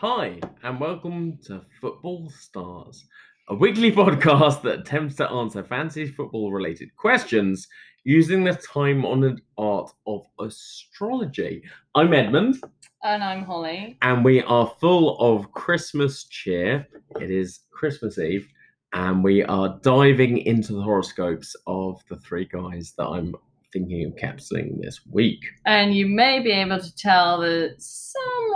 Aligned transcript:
Hi, 0.00 0.38
and 0.62 0.78
welcome 0.80 1.38
to 1.46 1.62
Football 1.80 2.30
Stars, 2.30 3.04
a 3.48 3.54
weekly 3.54 3.90
podcast 4.00 4.62
that 4.62 4.80
attempts 4.80 5.16
to 5.16 5.28
answer 5.30 5.62
fantasy 5.64 6.06
football 6.06 6.52
related 6.52 6.94
questions 6.96 7.66
using 8.04 8.44
the 8.44 8.54
time 8.54 9.04
honored 9.04 9.40
art 9.56 9.90
of 10.06 10.22
astrology. 10.40 11.62
I'm 11.94 12.12
Edmund, 12.12 12.62
And 13.02 13.22
I'm 13.24 13.42
Holly. 13.44 13.98
and 14.02 14.24
we 14.24 14.42
are 14.42 14.72
full 14.80 15.18
of 15.18 15.50
Christmas 15.52 16.24
cheer. 16.24 16.86
It 17.20 17.30
is 17.30 17.60
Christmas 17.72 18.18
Eve, 18.18 18.48
and 18.92 19.24
we 19.24 19.42
are 19.44 19.80
diving 19.82 20.38
into 20.38 20.74
the 20.74 20.82
horoscopes 20.82 21.56
of 21.66 22.00
the 22.08 22.16
three 22.18 22.44
guys 22.44 22.94
that 22.98 23.06
I'm 23.06 23.34
thinking 23.72 24.06
of 24.06 24.14
capsuling 24.14 24.80
this 24.80 25.00
week. 25.10 25.40
And 25.66 25.92
you 25.94 26.06
may 26.06 26.40
be 26.40 26.52
able 26.52 26.78
to 26.80 26.96
tell 26.96 27.40
that 27.40 27.74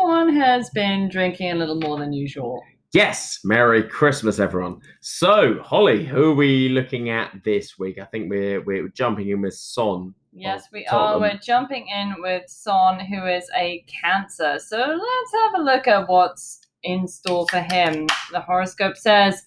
someone 0.03 0.35
has 0.35 0.69
been 0.71 1.09
drinking 1.09 1.53
a 1.53 1.55
little 1.55 1.79
more 1.79 1.99
than 1.99 2.13
usual. 2.13 2.63
Yes, 2.93 3.39
Merry 3.45 3.83
Christmas, 3.85 4.39
everyone. 4.39 4.81
So, 5.01 5.61
Holly, 5.63 6.05
who 6.05 6.33
are 6.33 6.35
we 6.35 6.69
looking 6.69 7.09
at 7.09 7.33
this 7.45 7.79
week? 7.79 7.99
I 7.99 8.05
think 8.07 8.29
we're 8.29 8.61
we're 8.63 8.89
jumping 8.89 9.29
in 9.31 9.41
with 9.41 9.55
Son. 9.55 10.15
Yes, 10.33 10.69
we 10.73 10.87
are. 10.87 11.19
We're 11.19 11.39
jumping 11.39 11.87
in 11.89 12.17
with 12.19 12.49
Son, 12.49 13.01
who 13.01 13.27
is 13.27 13.49
a 13.57 13.85
Cancer. 13.87 14.59
So 14.59 14.77
let's 14.77 15.33
have 15.43 15.61
a 15.61 15.63
look 15.63 15.87
at 15.87 16.09
what's 16.09 16.61
in 16.83 17.07
store 17.07 17.47
for 17.49 17.61
him. 17.61 18.09
The 18.33 18.41
horoscope 18.41 18.97
says 18.97 19.43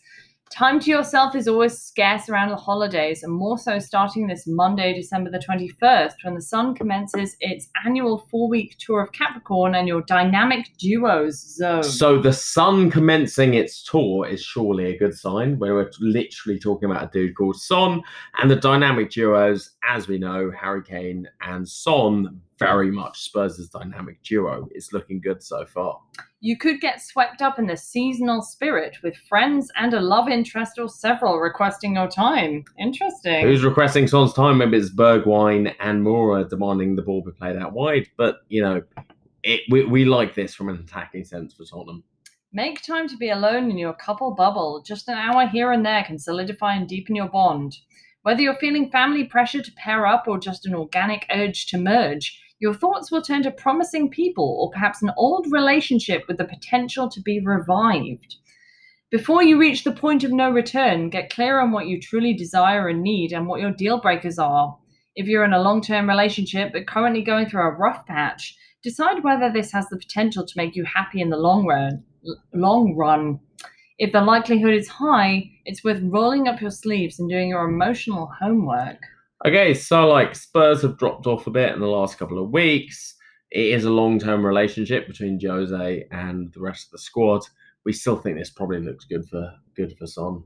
time 0.49 0.79
to 0.79 0.89
yourself 0.89 1.35
is 1.35 1.47
always 1.47 1.77
scarce 1.77 2.29
around 2.29 2.49
the 2.49 2.55
holidays, 2.55 3.23
and 3.23 3.33
more 3.33 3.57
so 3.57 3.79
starting 3.79 4.27
this 4.27 4.45
Monday, 4.47 4.93
December 4.93 5.29
the 5.31 5.39
21st, 5.39 6.13
when 6.23 6.35
the 6.35 6.41
Sun 6.41 6.75
commences 6.75 7.35
its 7.39 7.69
annual 7.85 8.25
four 8.29 8.47
week 8.47 8.75
tour 8.79 9.01
of 9.01 9.11
Capricorn 9.11 9.75
and 9.75 9.87
your 9.87 10.01
dynamic 10.01 10.67
duos 10.77 11.55
zone. 11.55 11.83
So, 11.83 12.19
the 12.21 12.33
Sun 12.33 12.91
commencing 12.91 13.53
its 13.53 13.83
tour 13.83 14.27
is 14.27 14.43
surely 14.43 14.93
a 14.93 14.97
good 14.97 15.15
sign. 15.15 15.57
Where 15.59 15.73
we're 15.73 15.91
literally 15.99 16.59
talking 16.59 16.89
about 16.89 17.03
a 17.03 17.09
dude 17.11 17.35
called 17.35 17.57
Son, 17.57 18.01
and 18.41 18.49
the 18.49 18.55
dynamic 18.55 19.11
duos, 19.11 19.71
as 19.87 20.07
we 20.07 20.17
know, 20.17 20.51
Harry 20.51 20.83
Kane 20.83 21.27
and 21.41 21.67
Son, 21.67 22.41
very 22.57 22.91
much 22.91 23.21
Spurs' 23.21 23.69
dynamic 23.69 24.21
duo. 24.23 24.67
It's 24.71 24.93
looking 24.93 25.19
good 25.19 25.43
so 25.43 25.65
far. 25.65 25.99
You 26.39 26.57
could 26.57 26.79
get 26.79 27.01
swept 27.01 27.41
up 27.41 27.59
in 27.59 27.67
the 27.67 27.77
seasonal 27.77 28.41
spirit 28.41 28.97
with 29.03 29.15
friends 29.29 29.71
and 29.75 29.93
a 29.93 29.99
love 29.99 30.29
interest 30.29 30.77
or 30.77 30.87
several 30.87 31.39
requesting 31.39 31.95
your 31.95 32.07
time. 32.07 32.63
Interesting. 32.79 33.45
Who's 33.45 33.63
requesting 33.63 34.07
Son's 34.07 34.33
time? 34.33 34.59
Maybe 34.59 34.77
it's 34.77 34.89
Bergwijn 34.89 35.73
and 35.79 36.03
Moura 36.03 36.47
demanding 36.47 36.95
the 36.95 37.01
ball 37.01 37.23
be 37.23 37.31
played 37.31 37.57
out 37.57 37.73
wide. 37.73 38.07
But 38.17 38.37
you 38.47 38.61
know, 38.61 38.83
it, 39.43 39.61
we 39.69 39.85
we 39.85 40.05
like 40.05 40.35
this 40.35 40.53
from 40.53 40.69
an 40.69 40.77
attacking 40.77 41.25
sense 41.25 41.53
for 41.53 41.65
Tottenham. 41.65 42.03
Make 42.53 42.81
time 42.81 43.09
to 43.09 43.17
be 43.17 43.31
alone 43.31 43.69
in 43.69 43.77
your 43.77 43.93
couple 43.93 44.31
bubble. 44.33 44.81
Just 44.85 45.09
an 45.09 45.17
hour 45.17 45.45
here 45.45 45.73
and 45.73 45.85
there 45.85 46.03
can 46.03 46.17
solidify 46.17 46.75
and 46.75 46.87
deepen 46.87 47.15
your 47.15 47.27
bond. 47.27 47.77
Whether 48.21 48.41
you're 48.41 48.55
feeling 48.55 48.89
family 48.89 49.25
pressure 49.25 49.61
to 49.61 49.71
pair 49.73 50.07
up 50.07 50.23
or 50.27 50.39
just 50.39 50.65
an 50.65 50.73
organic 50.73 51.25
urge 51.29 51.67
to 51.67 51.77
merge, 51.77 52.41
your 52.59 52.73
thoughts 52.73 53.11
will 53.11 53.21
turn 53.21 53.43
to 53.43 53.51
promising 53.51 54.09
people 54.09 54.57
or 54.59 54.71
perhaps 54.71 55.01
an 55.01 55.11
old 55.17 55.47
relationship 55.51 56.23
with 56.27 56.37
the 56.37 56.45
potential 56.45 57.09
to 57.09 57.21
be 57.21 57.39
revived. 57.39 58.35
Before 59.11 59.43
you 59.43 59.59
reach 59.59 59.83
the 59.83 59.91
point 59.91 60.23
of 60.23 60.31
no 60.31 60.49
return, 60.49 61.09
get 61.09 61.29
clear 61.29 61.59
on 61.59 61.71
what 61.71 61.87
you 61.87 62.01
truly 62.01 62.33
desire 62.33 62.87
and 62.87 63.01
need 63.01 63.33
and 63.33 63.47
what 63.47 63.61
your 63.61 63.71
deal 63.71 63.99
breakers 63.99 64.39
are. 64.39 64.77
If 65.15 65.27
you're 65.27 65.45
in 65.45 65.53
a 65.53 65.61
long 65.61 65.81
term 65.81 66.09
relationship 66.09 66.73
but 66.73 66.87
currently 66.87 67.21
going 67.21 67.47
through 67.47 67.63
a 67.63 67.71
rough 67.71 68.05
patch, 68.05 68.57
decide 68.83 69.23
whether 69.23 69.51
this 69.51 69.71
has 69.71 69.87
the 69.89 69.97
potential 69.97 70.45
to 70.45 70.57
make 70.57 70.75
you 70.75 70.85
happy 70.85 71.21
in 71.21 71.29
the 71.29 71.37
long 71.37 71.65
run. 71.65 72.03
Long 72.53 72.95
run. 72.95 73.39
If 73.97 74.11
the 74.11 74.21
likelihood 74.21 74.73
is 74.73 74.89
high, 74.89 75.51
it's 75.65 75.83
worth 75.83 76.01
rolling 76.03 76.47
up 76.47 76.59
your 76.59 76.71
sleeves 76.71 77.19
and 77.19 77.29
doing 77.29 77.49
your 77.49 77.65
emotional 77.65 78.29
homework. 78.41 78.97
Okay, 79.45 79.75
so 79.75 80.07
like 80.07 80.33
Spurs 80.35 80.81
have 80.81 80.97
dropped 80.97 81.27
off 81.27 81.45
a 81.45 81.51
bit 81.51 81.71
in 81.71 81.79
the 81.79 81.85
last 81.85 82.17
couple 82.17 82.43
of 82.43 82.49
weeks. 82.49 83.13
It 83.51 83.75
is 83.75 83.85
a 83.85 83.91
long 83.91 84.17
term 84.17 84.43
relationship 84.43 85.05
between 85.05 85.39
Jose 85.39 86.07
and 86.09 86.51
the 86.51 86.61
rest 86.61 86.87
of 86.87 86.91
the 86.93 86.97
squad. 86.97 87.43
We 87.85 87.93
still 87.93 88.17
think 88.17 88.39
this 88.39 88.49
probably 88.49 88.79
looks 88.79 89.05
good 89.05 89.23
for 89.29 89.53
good 89.75 89.95
for 89.99 90.07
Son. 90.07 90.43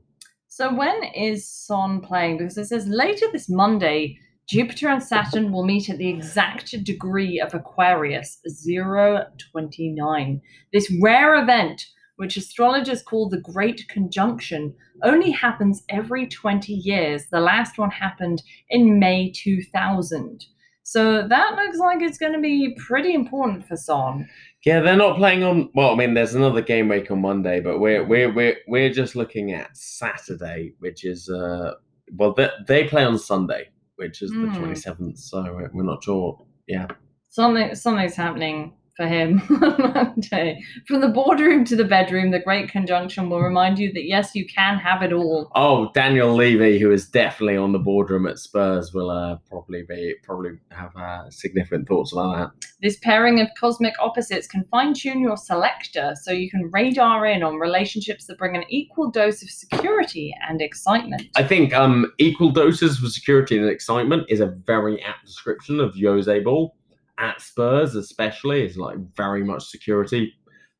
So 0.48 0.74
when 0.74 1.02
is 1.14 1.48
Son 1.48 2.02
playing? 2.02 2.36
Because 2.36 2.58
it 2.58 2.66
says 2.66 2.86
later 2.88 3.24
this 3.32 3.48
Monday, 3.48 4.18
Jupiter 4.46 4.88
and 4.88 5.02
Saturn 5.02 5.50
will 5.50 5.64
meet 5.64 5.88
at 5.88 5.96
the 5.96 6.10
exact 6.10 6.74
degree 6.84 7.40
of 7.40 7.54
Aquarius, 7.54 8.38
029. 8.66 10.42
This 10.74 10.94
rare 11.00 11.42
event, 11.42 11.86
which 12.20 12.36
astrologers 12.36 13.02
call 13.02 13.30
the 13.30 13.40
Great 13.40 13.88
Conjunction, 13.88 14.74
only 15.02 15.30
happens 15.30 15.82
every 15.88 16.26
20 16.28 16.70
years. 16.74 17.24
The 17.32 17.40
last 17.40 17.78
one 17.78 17.90
happened 17.90 18.42
in 18.68 18.98
May 18.98 19.32
2000. 19.34 20.44
So 20.82 21.26
that 21.26 21.54
looks 21.56 21.78
like 21.78 22.02
it's 22.02 22.18
going 22.18 22.34
to 22.34 22.38
be 22.40 22.76
pretty 22.86 23.14
important 23.14 23.66
for 23.66 23.76
Son. 23.76 24.28
Yeah, 24.66 24.80
they're 24.80 24.96
not 24.96 25.16
playing 25.16 25.44
on. 25.44 25.70
Well, 25.74 25.92
I 25.92 25.94
mean, 25.94 26.12
there's 26.12 26.34
another 26.34 26.60
game 26.60 26.88
week 26.88 27.10
on 27.10 27.22
Monday, 27.22 27.60
but 27.60 27.78
we're 27.78 28.04
we're 28.04 28.30
we're 28.34 28.56
we're 28.68 28.92
just 28.92 29.16
looking 29.16 29.52
at 29.52 29.74
Saturday, 29.74 30.74
which 30.80 31.04
is 31.06 31.30
uh, 31.30 31.72
well, 32.18 32.34
they, 32.34 32.50
they 32.66 32.84
play 32.86 33.04
on 33.04 33.18
Sunday, 33.18 33.68
which 33.96 34.20
is 34.20 34.30
the 34.30 34.36
Hmm. 34.36 34.64
27th. 34.64 35.18
So 35.18 35.42
we're, 35.54 35.70
we're 35.72 35.84
not 35.84 36.04
sure. 36.04 36.44
Yeah, 36.66 36.88
Something 37.30 37.74
something's 37.74 38.16
happening 38.16 38.74
for 39.00 39.06
him 39.06 39.40
on 39.62 39.92
Monday. 39.94 40.62
From 40.86 41.00
the 41.00 41.08
boardroom 41.08 41.64
to 41.64 41.74
the 41.74 41.86
bedroom, 41.86 42.30
the 42.30 42.38
Great 42.38 42.68
Conjunction 42.68 43.30
will 43.30 43.40
remind 43.40 43.78
you 43.78 43.90
that 43.94 44.04
yes, 44.04 44.34
you 44.34 44.44
can 44.46 44.76
have 44.76 45.02
it 45.02 45.10
all. 45.10 45.50
Oh, 45.54 45.90
Daniel 45.94 46.34
Levy, 46.34 46.78
who 46.78 46.90
is 46.90 47.08
definitely 47.08 47.56
on 47.56 47.72
the 47.72 47.78
boardroom 47.78 48.26
at 48.26 48.38
Spurs, 48.38 48.92
will 48.92 49.08
uh, 49.08 49.36
probably 49.48 49.84
be 49.88 50.14
probably 50.22 50.50
have 50.70 50.94
uh, 50.96 51.30
significant 51.30 51.88
thoughts 51.88 52.12
about 52.12 52.36
that. 52.36 52.66
This 52.82 52.98
pairing 52.98 53.40
of 53.40 53.48
cosmic 53.58 53.94
opposites 54.00 54.46
can 54.46 54.64
fine 54.64 54.92
tune 54.92 55.22
your 55.22 55.38
selector 55.38 56.14
so 56.20 56.30
you 56.30 56.50
can 56.50 56.70
radar 56.70 57.24
in 57.24 57.42
on 57.42 57.56
relationships 57.56 58.26
that 58.26 58.36
bring 58.36 58.54
an 58.54 58.64
equal 58.68 59.10
dose 59.10 59.42
of 59.42 59.48
security 59.48 60.34
and 60.46 60.60
excitement. 60.60 61.22
I 61.36 61.42
think 61.44 61.72
um, 61.72 62.12
equal 62.18 62.50
doses 62.50 63.02
of 63.02 63.10
security 63.10 63.56
and 63.56 63.66
excitement 63.66 64.26
is 64.28 64.40
a 64.40 64.46
very 64.66 65.02
apt 65.02 65.24
description 65.24 65.80
of 65.80 65.94
Jose 65.98 66.40
Ball 66.40 66.74
at 67.20 67.40
Spurs, 67.40 67.94
especially. 67.94 68.64
Is 68.64 68.76
like 68.76 68.96
very 69.14 69.44
much 69.44 69.66
security, 69.66 70.32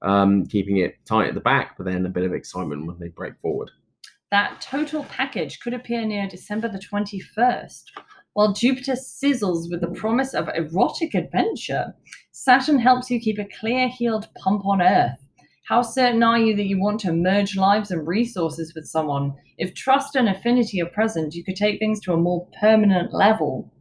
um, 0.02 0.46
keeping 0.46 0.78
it 0.78 0.96
tight 1.06 1.28
at 1.28 1.34
the 1.34 1.40
back, 1.40 1.76
but 1.76 1.86
then 1.86 2.06
a 2.06 2.10
bit 2.10 2.24
of 2.24 2.34
excitement 2.34 2.86
when 2.86 2.98
they 2.98 3.08
break 3.08 3.34
forward. 3.40 3.70
That 4.30 4.60
total 4.60 5.04
package 5.04 5.60
could 5.60 5.74
appear 5.74 6.04
near 6.04 6.28
December 6.28 6.68
the 6.68 6.78
21st. 6.78 7.82
While 8.34 8.52
Jupiter 8.52 8.92
sizzles 8.92 9.68
with 9.70 9.80
the 9.80 9.90
promise 9.98 10.34
of 10.34 10.48
erotic 10.54 11.14
adventure, 11.14 11.94
Saturn 12.30 12.78
helps 12.78 13.10
you 13.10 13.20
keep 13.20 13.38
a 13.38 13.48
clear 13.58 13.88
heeled 13.88 14.28
pump 14.36 14.64
on 14.64 14.80
Earth. 14.80 15.18
How 15.66 15.82
certain 15.82 16.22
are 16.22 16.38
you 16.38 16.54
that 16.56 16.66
you 16.66 16.80
want 16.80 17.00
to 17.00 17.12
merge 17.12 17.56
lives 17.56 17.90
and 17.90 18.06
resources 18.06 18.72
with 18.74 18.86
someone? 18.86 19.34
If 19.58 19.74
trust 19.74 20.16
and 20.16 20.28
affinity 20.28 20.80
are 20.80 20.86
present, 20.86 21.34
you 21.34 21.44
could 21.44 21.56
take 21.56 21.78
things 21.78 22.00
to 22.00 22.12
a 22.12 22.16
more 22.16 22.48
permanent 22.60 23.12
level. 23.12 23.72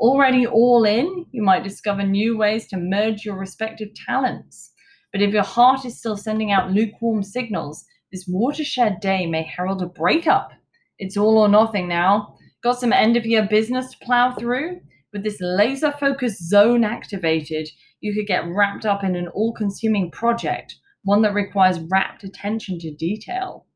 Already 0.00 0.46
all 0.46 0.84
in, 0.86 1.26
you 1.30 1.42
might 1.42 1.62
discover 1.62 2.02
new 2.02 2.34
ways 2.38 2.66
to 2.68 2.78
merge 2.78 3.22
your 3.22 3.36
respective 3.36 3.90
talents. 4.06 4.72
But 5.12 5.20
if 5.20 5.34
your 5.34 5.42
heart 5.42 5.84
is 5.84 5.98
still 5.98 6.16
sending 6.16 6.50
out 6.50 6.70
lukewarm 6.70 7.22
signals, 7.22 7.84
this 8.10 8.24
watershed 8.26 9.00
day 9.00 9.26
may 9.26 9.42
herald 9.42 9.82
a 9.82 9.86
breakup. 9.86 10.52
It's 10.98 11.18
all 11.18 11.36
or 11.36 11.50
nothing 11.50 11.86
now. 11.86 12.34
Got 12.62 12.80
some 12.80 12.94
end 12.94 13.18
of 13.18 13.26
year 13.26 13.46
business 13.46 13.90
to 13.90 13.98
plow 14.02 14.32
through? 14.32 14.80
With 15.12 15.22
this 15.22 15.36
laser 15.38 15.92
focused 15.92 16.48
zone 16.48 16.82
activated, 16.82 17.68
you 18.00 18.14
could 18.14 18.26
get 18.26 18.46
wrapped 18.46 18.86
up 18.86 19.04
in 19.04 19.16
an 19.16 19.28
all 19.28 19.52
consuming 19.52 20.10
project, 20.10 20.76
one 21.04 21.20
that 21.22 21.34
requires 21.34 21.78
rapt 21.78 22.24
attention 22.24 22.78
to 22.78 22.94
detail. 22.94 23.66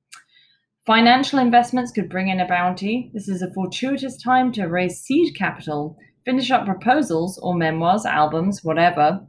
Financial 0.86 1.38
investments 1.38 1.92
could 1.92 2.08
bring 2.08 2.28
in 2.28 2.40
a 2.40 2.48
bounty. 2.48 3.10
This 3.12 3.28
is 3.28 3.42
a 3.42 3.52
fortuitous 3.52 4.16
time 4.22 4.52
to 4.52 4.64
raise 4.64 5.00
seed 5.00 5.36
capital, 5.36 5.98
finish 6.24 6.50
up 6.50 6.66
proposals 6.66 7.38
or 7.38 7.54
memoirs, 7.54 8.06
albums, 8.06 8.64
whatever. 8.64 9.20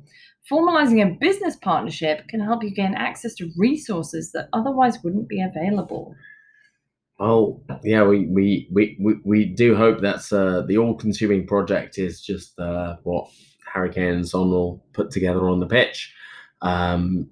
Formalizing 0.52 1.02
a 1.02 1.18
business 1.20 1.56
partnership 1.56 2.28
can 2.28 2.40
help 2.40 2.64
you 2.64 2.70
gain 2.70 2.94
access 2.94 3.34
to 3.36 3.52
resources 3.58 4.32
that 4.32 4.50
otherwise 4.54 5.04
wouldn't 5.04 5.28
be 5.28 5.42
available. 5.42 6.16
Oh 7.20 7.62
yeah, 7.84 8.04
we 8.04 8.26
we 8.28 8.68
we 8.72 8.98
we, 9.00 9.16
we 9.24 9.46
do 9.46 9.76
hope 9.76 10.02
that's 10.02 10.32
uh, 10.34 10.64
the 10.68 10.78
all-consuming 10.78 11.48
project 11.48 11.98
is 11.98 12.22
just 12.22 12.60
uh, 12.60 12.98
what 13.04 13.30
Harry 13.74 13.90
Kane 13.90 14.16
and 14.16 14.28
Son 14.28 14.50
will 14.50 14.84
put 14.94 15.12
together 15.12 15.50
on 15.50 15.60
the 15.60 15.68
pitch. 15.68 16.14
Um, 16.62 17.30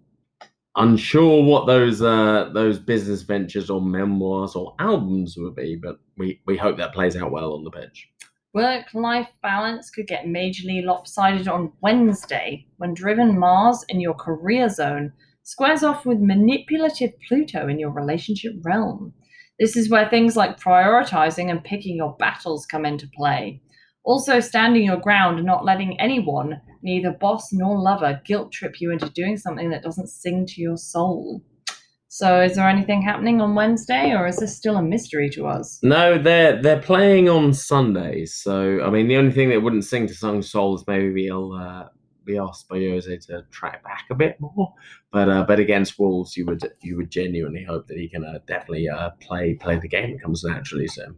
unsure 0.76 1.44
what 1.44 1.68
those 1.68 2.02
uh, 2.02 2.50
those 2.54 2.80
business 2.80 3.24
ventures 3.24 3.70
or 3.70 3.82
memoirs 3.82 4.56
or 4.56 4.74
albums 4.80 5.36
would 5.38 5.56
be, 5.56 5.76
but 5.76 6.00
we 6.18 6.42
we 6.46 6.58
hope 6.58 6.78
that 6.78 6.94
plays 6.94 7.16
out 7.16 7.32
well 7.32 7.54
on 7.54 7.64
the 7.64 7.72
pitch. 7.72 8.10
Work 8.54 8.94
life 8.94 9.30
balance 9.42 9.90
could 9.90 10.06
get 10.06 10.26
majorly 10.26 10.86
lopsided 10.86 11.48
on 11.48 11.72
Wednesday 11.82 12.68
when 12.78 12.94
driven 12.94 13.40
Mars 13.40 13.84
in 13.90 14.00
your 14.00 14.14
career 14.14 14.70
zone 14.70 15.12
squares 15.42 15.82
off 15.82 16.06
with 16.06 16.20
manipulative 16.20 17.14
Pluto 17.28 17.68
in 17.68 17.80
your 17.80 17.90
relationship 17.90 18.54
realm. 18.62 19.12
This 19.60 19.76
is 19.76 19.90
where 19.90 20.08
things 20.08 20.36
like 20.36 20.60
prioritizing 20.60 21.50
and 21.50 21.64
picking 21.64 21.96
your 21.96 22.16
battles 22.20 22.68
come 22.68 22.86
into 22.86 23.10
play. 23.16 23.60
Also, 24.04 24.40
standing 24.40 24.84
your 24.84 24.98
ground 24.98 25.38
and 25.38 25.48
not 25.48 25.66
letting 25.66 26.00
anyone, 26.00 26.62
neither 26.84 27.12
boss 27.12 27.52
nor 27.52 27.80
lover, 27.80 28.22
guilt 28.24 28.52
trip 28.52 28.80
you 28.80 28.92
into 28.92 29.10
doing 29.10 29.36
something 29.36 29.72
that 29.72 29.82
doesn't 29.82 30.10
sing 30.10 30.46
to 30.46 30.62
your 30.62 30.78
soul. 30.78 31.42
So, 32.16 32.42
is 32.42 32.58
there 32.58 32.70
anything 32.70 33.02
happening 33.02 33.42
on 33.42 33.56
Wednesday, 33.56 34.14
or 34.14 34.28
is 34.28 34.38
this 34.38 34.56
still 34.56 34.78
a 34.78 34.84
mystery 34.84 35.32
to 35.32 35.48
us? 35.48 35.80
No, 35.82 36.20
they're 36.20 36.62
they're 36.62 36.80
playing 36.80 37.28
on 37.28 37.56
Sundays. 37.56 38.36
So 38.36 38.84
I 38.84 38.92
mean, 38.92 39.08
the 39.08 39.18
only 39.18 39.32
thing 39.32 39.50
that 39.50 39.64
wouldn't 39.64 39.84
sing 39.84 40.06
to 40.06 40.14
Sung 40.14 40.44
Soul 40.44 40.76
is 40.76 40.86
maybe 40.86 41.12
we'll 41.12 41.54
uh, 41.54 41.86
be 42.24 42.38
asked 42.38 42.70
by 42.70 42.76
Jose 42.76 43.18
to 43.18 43.42
track 43.50 43.84
back 43.84 44.06
a 44.12 44.14
bit 44.14 44.40
more. 44.40 44.76
But 45.12 45.28
uh, 45.28 45.44
but 45.48 45.58
against 45.60 45.98
Wolves, 45.98 46.38
you 46.38 46.46
would 46.46 46.72
you 46.84 46.98
would 46.98 47.10
genuinely 47.10 47.64
hope 47.64 47.88
that 47.88 47.98
he 47.98 48.08
can 48.08 48.24
uh, 48.24 48.38
definitely 48.46 48.88
uh, 48.88 49.10
play 49.20 49.56
play 49.56 49.80
the 49.80 49.88
game. 49.88 50.12
It 50.12 50.22
comes 50.22 50.44
naturally. 50.44 50.90
So 50.90 51.16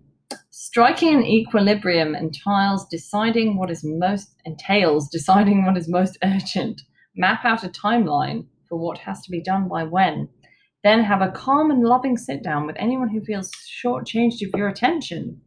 Striking 0.51 1.13
an 1.13 1.25
equilibrium 1.25 2.15
entails 2.15 2.87
deciding 2.87 3.57
what 3.57 3.69
is 3.69 3.83
most 3.83 4.33
entails 4.45 5.09
deciding 5.09 5.65
what 5.65 5.75
is 5.75 5.89
most 5.89 6.17
urgent. 6.23 6.83
Map 7.17 7.43
out 7.43 7.65
a 7.65 7.67
timeline 7.67 8.45
for 8.69 8.79
what 8.79 8.99
has 8.99 9.21
to 9.23 9.29
be 9.29 9.41
done 9.41 9.67
by 9.67 9.83
when. 9.83 10.29
Then 10.85 11.03
have 11.03 11.23
a 11.23 11.31
calm 11.31 11.71
and 11.71 11.83
loving 11.83 12.15
sit 12.15 12.43
down 12.43 12.67
with 12.67 12.75
anyone 12.77 13.09
who 13.09 13.25
feels 13.25 13.51
shortchanged 13.83 14.45
of 14.45 14.55
your 14.55 14.67
attention. 14.67 15.41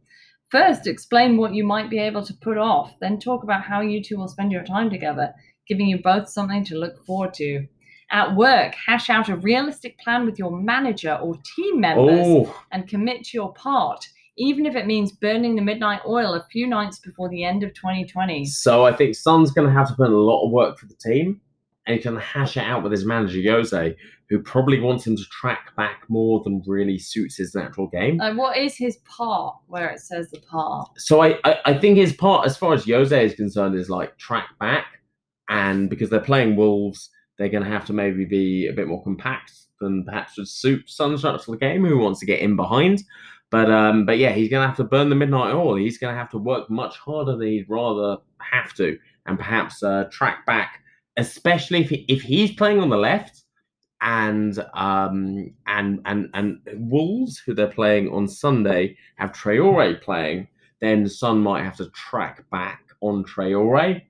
First, 0.51 0.85
explain 0.85 1.37
what 1.37 1.53
you 1.53 1.63
might 1.63 1.89
be 1.89 1.97
able 1.97 2.25
to 2.25 2.33
put 2.41 2.57
off, 2.57 2.99
then 2.99 3.17
talk 3.17 3.43
about 3.43 3.63
how 3.63 3.79
you 3.79 4.03
two 4.03 4.17
will 4.17 4.27
spend 4.27 4.51
your 4.51 4.65
time 4.65 4.89
together, 4.89 5.33
giving 5.65 5.87
you 5.87 5.97
both 6.03 6.27
something 6.27 6.65
to 6.65 6.75
look 6.75 7.05
forward 7.05 7.33
to. 7.35 7.65
At 8.11 8.35
work, 8.35 8.75
hash 8.85 9.09
out 9.09 9.29
a 9.29 9.37
realistic 9.37 9.97
plan 9.99 10.25
with 10.25 10.37
your 10.37 10.51
manager 10.51 11.13
or 11.13 11.35
team 11.55 11.79
members 11.79 12.27
oh, 12.27 12.63
and 12.73 12.89
commit 12.89 13.23
to 13.27 13.37
your 13.37 13.53
part, 13.53 14.05
even 14.37 14.65
if 14.65 14.75
it 14.75 14.87
means 14.87 15.13
burning 15.13 15.55
the 15.55 15.61
midnight 15.61 16.01
oil 16.05 16.33
a 16.33 16.45
few 16.51 16.67
nights 16.67 16.99
before 16.99 17.29
the 17.29 17.45
end 17.45 17.63
of 17.63 17.73
2020. 17.75 18.43
so 18.43 18.85
I 18.85 18.91
think 18.91 19.15
Son's 19.15 19.51
going 19.51 19.67
to 19.67 19.73
have 19.73 19.87
to 19.87 19.93
put 19.93 20.07
in 20.07 20.13
a 20.13 20.17
lot 20.17 20.45
of 20.45 20.51
work 20.51 20.77
for 20.77 20.87
the 20.87 20.95
team, 20.95 21.39
and 21.89 22.03
going 22.03 22.15
to 22.15 22.21
hash 22.21 22.55
it 22.55 22.63
out 22.63 22.83
with 22.83 22.91
his 22.91 23.05
manager 23.05 23.41
Jose, 23.51 23.95
who 24.29 24.41
probably 24.41 24.79
wants 24.79 25.05
him 25.05 25.15
to 25.15 25.23
track 25.25 25.75
back 25.75 26.03
more 26.07 26.41
than 26.43 26.63
really 26.65 26.99
suits 26.99 27.37
his 27.37 27.55
natural 27.55 27.87
game. 27.87 28.21
And 28.21 28.37
what 28.37 28.57
is 28.57 28.77
his 28.77 28.97
part 28.97 29.55
where 29.67 29.89
it 29.89 29.99
says 29.99 30.29
the 30.31 30.39
part? 30.39 30.89
So 30.97 31.21
I, 31.21 31.39
I, 31.43 31.57
I 31.65 31.73
think 31.77 31.97
his 31.97 32.13
part, 32.13 32.45
as 32.45 32.57
far 32.57 32.73
as 32.73 32.85
Jose 32.85 33.25
is 33.25 33.33
concerned, 33.33 33.75
is 33.75 33.89
like 33.89 34.17
track 34.17 34.49
back, 34.59 34.85
and 35.49 35.89
because 35.89 36.09
they're 36.09 36.19
playing 36.19 36.55
Wolves, 36.55 37.09
they're 37.37 37.49
going 37.49 37.63
to 37.63 37.69
have 37.69 37.85
to 37.85 37.93
maybe 37.93 38.25
be 38.25 38.67
a 38.67 38.73
bit 38.73 38.87
more 38.87 39.03
compact 39.03 39.51
than 39.79 40.03
perhaps 40.05 40.37
would 40.37 40.47
suit 40.47 40.89
Son's 40.89 41.21
structure 41.21 41.51
of 41.51 41.59
the 41.59 41.65
game, 41.65 41.85
who 41.85 41.97
wants 41.97 42.19
to 42.19 42.25
get 42.25 42.39
in 42.39 42.55
behind. 42.55 43.01
But 43.49 43.71
um, 43.71 44.05
but 44.05 44.19
yeah, 44.19 44.31
he's 44.31 44.49
going 44.49 44.61
to 44.61 44.67
have 44.67 44.77
to 44.77 44.83
burn 44.83 45.09
the 45.09 45.15
midnight 45.15 45.53
oil. 45.53 45.75
He's 45.75 45.97
going 45.97 46.13
to 46.13 46.19
have 46.19 46.29
to 46.31 46.37
work 46.37 46.69
much 46.69 46.97
harder 46.97 47.35
than 47.35 47.47
he'd 47.47 47.65
rather 47.67 48.17
have 48.39 48.73
to, 48.75 48.97
and 49.25 49.39
perhaps 49.39 49.81
uh, 49.81 50.05
track 50.11 50.45
back, 50.45 50.78
especially 51.19 51.81
if 51.81 51.89
he, 51.89 52.05
if 52.07 52.21
he's 52.21 52.51
playing 52.51 52.79
on 52.79 52.89
the 52.89 52.97
left, 52.97 53.43
and 54.01 54.63
um 54.73 55.53
and 55.67 56.01
and 56.05 56.29
and 56.33 56.59
Wolves, 56.75 57.37
who 57.39 57.53
they're 57.53 57.67
playing 57.67 58.09
on 58.09 58.27
Sunday, 58.27 58.97
have 59.15 59.31
Traore 59.33 60.01
playing. 60.01 60.47
Then 60.81 61.09
Son 61.09 61.39
might 61.41 61.63
have 61.63 61.75
to 61.77 61.89
track 61.89 62.49
back 62.49 62.83
on 63.01 63.25
Traore, 63.25 64.01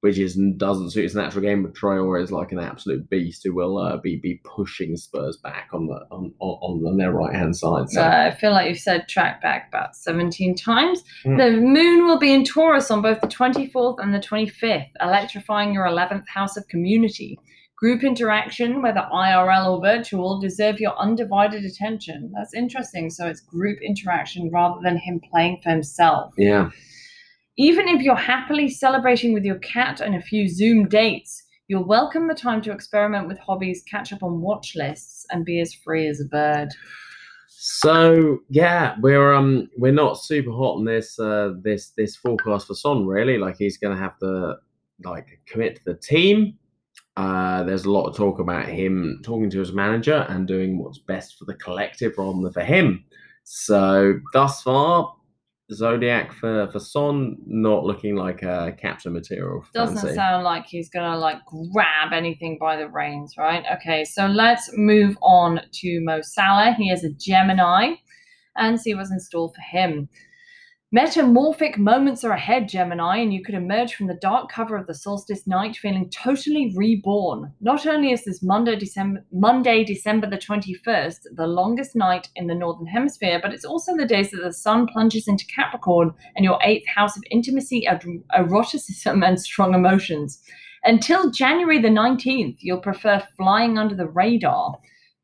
which 0.00 0.18
is 0.18 0.38
doesn't 0.56 0.90
suit 0.90 1.02
his 1.02 1.14
natural 1.14 1.42
game. 1.42 1.62
But 1.62 1.74
Traore 1.74 2.22
is 2.22 2.32
like 2.32 2.52
an 2.52 2.58
absolute 2.58 3.08
beast 3.10 3.42
who 3.44 3.54
will 3.54 3.78
uh, 3.78 3.98
be 3.98 4.16
be 4.16 4.40
pushing 4.44 4.96
Spurs 4.96 5.36
back 5.36 5.68
on 5.72 5.86
the 5.86 6.06
on 6.10 6.32
on, 6.38 6.84
on 6.86 6.96
their 6.96 7.12
right 7.12 7.34
hand 7.34 7.56
side. 7.56 7.90
So 7.90 8.02
Uh, 8.02 8.30
I 8.32 8.36
feel 8.36 8.52
like 8.52 8.68
you've 8.68 8.78
said 8.78 9.08
track 9.08 9.42
back 9.42 9.68
about 9.68 9.96
17 9.96 10.54
times. 10.54 11.02
Mm. 11.24 11.38
The 11.38 11.60
moon 11.60 12.06
will 12.06 12.18
be 12.18 12.32
in 12.32 12.44
Taurus 12.44 12.90
on 12.90 13.02
both 13.02 13.20
the 13.20 13.28
24th 13.28 14.02
and 14.02 14.14
the 14.14 14.18
25th, 14.18 14.90
electrifying 15.00 15.72
your 15.74 15.86
11th 15.86 16.28
house 16.28 16.56
of 16.56 16.66
community. 16.68 17.38
Group 17.76 18.04
interaction, 18.04 18.82
whether 18.82 19.08
IRL 19.10 19.66
or 19.66 19.80
virtual, 19.80 20.38
deserve 20.38 20.80
your 20.80 20.94
undivided 20.98 21.64
attention. 21.64 22.30
That's 22.36 22.52
interesting. 22.52 23.08
So 23.08 23.26
it's 23.26 23.40
group 23.40 23.78
interaction 23.80 24.50
rather 24.50 24.80
than 24.82 24.98
him 24.98 25.18
playing 25.30 25.60
for 25.62 25.70
himself. 25.70 26.34
yeah, 26.36 26.68
Even 27.58 27.88
if 27.88 28.02
you're 28.02 28.16
happily 28.16 28.68
celebrating 28.68 29.34
with 29.34 29.44
your 29.44 29.58
cat 29.58 30.00
and 30.00 30.14
a 30.14 30.20
few 30.20 30.48
Zoom 30.48 30.88
dates, 30.88 31.42
you'll 31.68 31.86
welcome 31.86 32.28
the 32.28 32.34
time 32.34 32.62
to 32.62 32.72
experiment 32.72 33.28
with 33.28 33.38
hobbies, 33.38 33.82
catch 33.90 34.12
up 34.12 34.22
on 34.22 34.40
watch 34.40 34.74
lists, 34.76 35.26
and 35.30 35.44
be 35.44 35.60
as 35.60 35.74
free 35.74 36.06
as 36.06 36.20
a 36.20 36.24
bird. 36.24 36.68
So 37.48 38.38
yeah, 38.48 38.96
we're 39.00 39.34
um 39.34 39.68
we're 39.76 39.92
not 39.92 40.18
super 40.18 40.50
hot 40.50 40.76
on 40.76 40.84
this 40.84 41.18
uh 41.18 41.52
this 41.62 41.90
this 41.90 42.16
forecast 42.16 42.66
for 42.66 42.74
Son 42.74 43.06
really. 43.06 43.36
Like 43.36 43.56
he's 43.58 43.76
gonna 43.76 43.98
have 43.98 44.18
to 44.20 44.54
like 45.04 45.26
commit 45.46 45.76
to 45.76 45.82
the 45.84 45.94
team. 45.94 46.56
Uh 47.16 47.62
there's 47.64 47.84
a 47.84 47.90
lot 47.90 48.08
of 48.08 48.16
talk 48.16 48.38
about 48.38 48.66
him 48.66 49.20
talking 49.22 49.50
to 49.50 49.58
his 49.58 49.72
manager 49.72 50.24
and 50.30 50.48
doing 50.48 50.78
what's 50.78 50.98
best 50.98 51.38
for 51.38 51.44
the 51.44 51.54
collective 51.54 52.14
rather 52.16 52.40
than 52.40 52.52
for 52.52 52.64
him. 52.64 53.04
So 53.44 54.14
thus 54.32 54.62
far, 54.62 55.14
Zodiac 55.72 56.32
for 56.32 56.68
for 56.70 56.80
Son 56.80 57.36
not 57.46 57.84
looking 57.84 58.16
like 58.16 58.42
a 58.42 58.74
capture 58.80 59.10
material. 59.10 59.64
Doesn't 59.72 59.96
fancy. 59.96 60.14
sound 60.14 60.44
like 60.44 60.66
he's 60.66 60.88
gonna 60.88 61.16
like 61.16 61.38
grab 61.72 62.12
anything 62.12 62.58
by 62.58 62.76
the 62.76 62.88
reins, 62.88 63.34
right? 63.38 63.64
Okay, 63.74 64.04
so 64.04 64.26
let's 64.26 64.70
move 64.74 65.16
on 65.22 65.60
to 65.72 66.00
Mo 66.02 66.20
Salah. 66.22 66.74
He 66.76 66.90
is 66.90 67.04
a 67.04 67.10
Gemini, 67.10 67.94
and 68.56 68.80
see 68.80 68.94
what's 68.94 69.10
in 69.10 69.20
store 69.20 69.52
for 69.54 69.62
him. 69.62 70.08
Metamorphic 70.92 71.78
moments 71.78 72.24
are 72.24 72.32
ahead, 72.32 72.68
Gemini, 72.68 73.18
and 73.18 73.32
you 73.32 73.44
could 73.44 73.54
emerge 73.54 73.94
from 73.94 74.08
the 74.08 74.18
dark 74.20 74.50
cover 74.50 74.76
of 74.76 74.88
the 74.88 74.94
solstice 74.94 75.46
night 75.46 75.76
feeling 75.76 76.10
totally 76.10 76.72
reborn. 76.74 77.52
Not 77.60 77.86
only 77.86 78.10
is 78.10 78.24
this 78.24 78.42
Monday, 78.42 78.74
December, 78.74 79.24
Monday, 79.30 79.84
December 79.84 80.28
the 80.28 80.36
21st, 80.36 81.18
the 81.36 81.46
longest 81.46 81.94
night 81.94 82.28
in 82.34 82.48
the 82.48 82.56
Northern 82.56 82.88
Hemisphere, 82.88 83.38
but 83.40 83.54
it's 83.54 83.64
also 83.64 83.96
the 83.96 84.04
days 84.04 84.32
that 84.32 84.42
the 84.42 84.52
sun 84.52 84.88
plunges 84.88 85.28
into 85.28 85.46
Capricorn 85.54 86.12
and 86.34 86.44
your 86.44 86.58
eighth 86.64 86.88
house 86.88 87.16
of 87.16 87.22
intimacy, 87.30 87.86
er- 87.88 88.00
eroticism, 88.36 89.22
and 89.24 89.40
strong 89.40 89.74
emotions. 89.74 90.42
Until 90.82 91.30
January 91.30 91.80
the 91.80 91.86
19th, 91.86 92.56
you'll 92.62 92.80
prefer 92.80 93.22
flying 93.36 93.78
under 93.78 93.94
the 93.94 94.08
radar. 94.08 94.80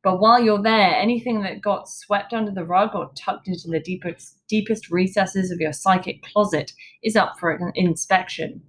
But 0.06 0.20
while 0.20 0.40
you're 0.40 0.62
there, 0.62 0.94
anything 0.94 1.42
that 1.42 1.60
got 1.60 1.88
swept 1.88 2.32
under 2.32 2.52
the 2.52 2.64
rug 2.64 2.94
or 2.94 3.10
tucked 3.16 3.48
into 3.48 3.66
the 3.66 3.80
deepest, 3.80 4.38
deepest 4.48 4.88
recesses 4.88 5.50
of 5.50 5.58
your 5.58 5.72
psychic 5.72 6.22
closet 6.22 6.72
is 7.02 7.16
up 7.16 7.40
for 7.40 7.50
an 7.50 7.72
inspection. 7.74 8.62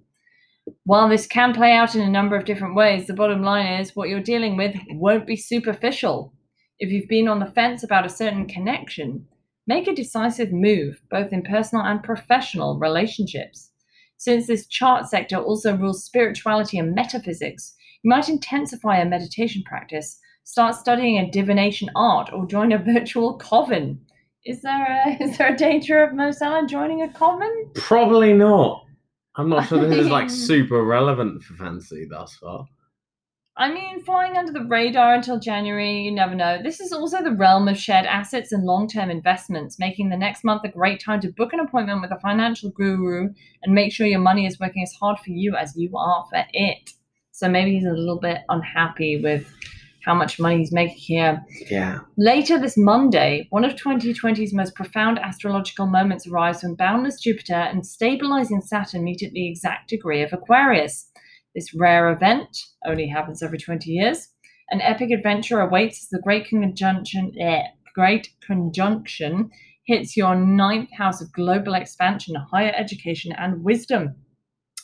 While 0.82 1.08
this 1.08 1.28
can 1.28 1.54
play 1.54 1.72
out 1.72 1.94
in 1.94 2.00
a 2.00 2.10
number 2.10 2.34
of 2.34 2.44
different 2.44 2.74
ways, 2.74 3.06
the 3.06 3.14
bottom 3.14 3.44
line 3.44 3.80
is 3.80 3.94
what 3.94 4.08
you're 4.08 4.20
dealing 4.20 4.56
with 4.56 4.74
won't 4.90 5.28
be 5.28 5.36
superficial. 5.36 6.34
If 6.80 6.90
you've 6.90 7.08
been 7.08 7.28
on 7.28 7.38
the 7.38 7.46
fence 7.46 7.84
about 7.84 8.04
a 8.04 8.08
certain 8.08 8.48
connection, 8.48 9.24
make 9.64 9.86
a 9.86 9.94
decisive 9.94 10.50
move, 10.50 11.00
both 11.08 11.32
in 11.32 11.42
personal 11.42 11.84
and 11.84 12.02
professional 12.02 12.80
relationships. 12.80 13.70
Since 14.16 14.48
this 14.48 14.66
chart 14.66 15.06
sector 15.06 15.36
also 15.36 15.76
rules 15.76 16.04
spirituality 16.04 16.78
and 16.78 16.96
metaphysics, 16.96 17.76
you 18.02 18.10
might 18.10 18.28
intensify 18.28 18.98
a 18.98 19.04
meditation 19.04 19.62
practice, 19.64 20.18
start 20.48 20.74
studying 20.74 21.18
a 21.18 21.30
divination 21.30 21.90
art, 21.94 22.32
or 22.32 22.46
join 22.46 22.72
a 22.72 22.78
virtual 22.78 23.36
coven. 23.36 24.00
Is 24.46 24.62
there 24.62 24.82
a 24.82 25.10
is 25.22 25.36
there 25.36 25.52
a 25.52 25.56
danger 25.56 26.02
of 26.02 26.14
Mo 26.14 26.30
Salah 26.30 26.66
joining 26.66 27.02
a 27.02 27.12
coven? 27.12 27.70
Probably 27.74 28.32
not. 28.32 28.86
I'm 29.36 29.50
not 29.50 29.68
sure 29.68 29.78
this 29.78 29.98
is 29.98 30.08
like 30.08 30.30
super 30.50 30.82
relevant 30.82 31.42
for 31.42 31.52
fancy 31.54 32.06
thus 32.08 32.34
far. 32.36 32.66
I 33.58 33.70
mean, 33.70 34.02
flying 34.04 34.36
under 34.36 34.52
the 34.52 34.64
radar 34.64 35.14
until 35.14 35.38
January, 35.38 36.00
you 36.00 36.12
never 36.12 36.34
know. 36.34 36.62
This 36.62 36.80
is 36.80 36.92
also 36.92 37.22
the 37.22 37.32
realm 37.32 37.68
of 37.68 37.76
shared 37.76 38.06
assets 38.06 38.52
and 38.52 38.64
long 38.64 38.88
term 38.88 39.10
investments, 39.10 39.78
making 39.78 40.08
the 40.08 40.16
next 40.16 40.44
month 40.44 40.64
a 40.64 40.68
great 40.68 40.98
time 40.98 41.20
to 41.20 41.32
book 41.32 41.52
an 41.52 41.60
appointment 41.60 42.00
with 42.00 42.12
a 42.12 42.20
financial 42.20 42.70
guru 42.70 43.28
and 43.62 43.74
make 43.74 43.92
sure 43.92 44.06
your 44.06 44.18
money 44.18 44.46
is 44.46 44.58
working 44.58 44.82
as 44.82 44.94
hard 44.94 45.18
for 45.18 45.30
you 45.30 45.56
as 45.56 45.76
you 45.76 45.94
are 45.94 46.24
for 46.30 46.42
it. 46.54 46.92
So 47.32 47.50
maybe 47.50 47.74
he's 47.74 47.84
a 47.84 47.92
little 47.92 48.18
bit 48.18 48.38
unhappy 48.48 49.20
with 49.20 49.46
how 50.04 50.14
much 50.14 50.38
money 50.38 50.58
he's 50.58 50.72
making 50.72 50.96
here. 50.96 51.44
Yeah. 51.70 52.00
Later 52.16 52.58
this 52.58 52.76
Monday, 52.76 53.46
one 53.50 53.64
of 53.64 53.74
2020's 53.76 54.54
most 54.54 54.74
profound 54.74 55.18
astrological 55.18 55.86
moments 55.86 56.26
arrives 56.26 56.62
when 56.62 56.74
boundless 56.74 57.20
Jupiter 57.20 57.54
and 57.54 57.86
stabilizing 57.86 58.60
Saturn 58.60 59.04
meet 59.04 59.22
at 59.22 59.32
the 59.32 59.48
exact 59.48 59.90
degree 59.90 60.22
of 60.22 60.32
Aquarius. 60.32 61.10
This 61.54 61.74
rare 61.74 62.10
event 62.10 62.56
only 62.86 63.08
happens 63.08 63.42
every 63.42 63.58
20 63.58 63.90
years. 63.90 64.28
An 64.70 64.80
epic 64.80 65.10
adventure 65.10 65.60
awaits 65.60 66.02
as 66.02 66.08
the 66.10 66.20
Great 66.20 66.46
Conjunction, 66.46 67.32
eh, 67.40 67.62
Great 67.94 68.28
Conjunction 68.46 69.50
hits 69.86 70.16
your 70.16 70.36
ninth 70.36 70.92
house 70.92 71.22
of 71.22 71.32
global 71.32 71.74
expansion, 71.74 72.34
higher 72.34 72.72
education, 72.76 73.32
and 73.32 73.64
wisdom. 73.64 74.14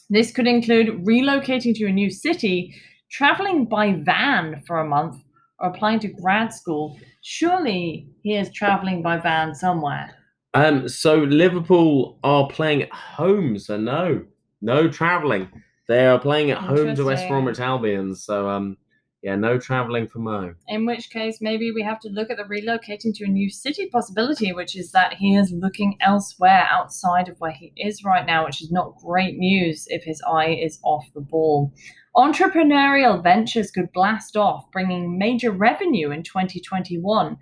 This 0.08 0.32
could 0.32 0.46
include 0.46 1.04
relocating 1.04 1.74
to 1.76 1.86
a 1.86 1.92
new 1.92 2.10
city, 2.10 2.74
traveling 3.10 3.66
by 3.66 3.92
van 3.92 4.62
for 4.66 4.78
a 4.78 4.86
month, 4.86 5.22
or 5.60 5.68
applying 5.68 6.00
to 6.00 6.08
grad 6.08 6.52
school, 6.52 6.98
surely 7.22 8.08
he 8.22 8.36
is 8.36 8.50
traveling 8.50 9.02
by 9.02 9.18
van 9.18 9.54
somewhere. 9.54 10.16
Um, 10.54 10.88
so 10.88 11.16
Liverpool 11.16 12.18
are 12.22 12.48
playing 12.48 12.82
at 12.82 12.92
home, 12.92 13.58
so 13.58 13.76
no, 13.76 14.24
no 14.60 14.88
travelling. 14.88 15.48
They 15.88 16.06
are 16.06 16.18
playing 16.18 16.50
at 16.50 16.58
home 16.58 16.94
to 16.94 17.04
West 17.04 17.28
Bromwich 17.28 17.60
Albion, 17.60 18.14
so 18.14 18.48
um, 18.48 18.76
yeah, 19.24 19.36
no 19.36 19.58
travelling 19.58 20.06
for 20.06 20.18
Mo. 20.18 20.54
In 20.68 20.86
which 20.86 21.10
case, 21.10 21.38
maybe 21.40 21.72
we 21.72 21.82
have 21.82 21.98
to 22.00 22.08
look 22.08 22.30
at 22.30 22.36
the 22.36 22.44
relocating 22.44 23.14
to 23.16 23.24
a 23.24 23.28
new 23.28 23.50
city 23.50 23.88
possibility, 23.90 24.52
which 24.52 24.76
is 24.76 24.92
that 24.92 25.14
he 25.14 25.34
is 25.34 25.50
looking 25.50 25.96
elsewhere 26.00 26.68
outside 26.70 27.28
of 27.28 27.38
where 27.40 27.52
he 27.52 27.72
is 27.76 28.04
right 28.04 28.26
now, 28.26 28.44
which 28.44 28.62
is 28.62 28.70
not 28.70 28.96
great 28.96 29.38
news 29.38 29.86
if 29.88 30.04
his 30.04 30.22
eye 30.30 30.50
is 30.50 30.78
off 30.84 31.04
the 31.14 31.20
ball. 31.20 31.72
Entrepreneurial 32.16 33.20
ventures 33.20 33.72
could 33.72 33.92
blast 33.92 34.36
off, 34.36 34.70
bringing 34.70 35.18
major 35.18 35.50
revenue 35.50 36.12
in 36.12 36.22
2021. 36.22 37.36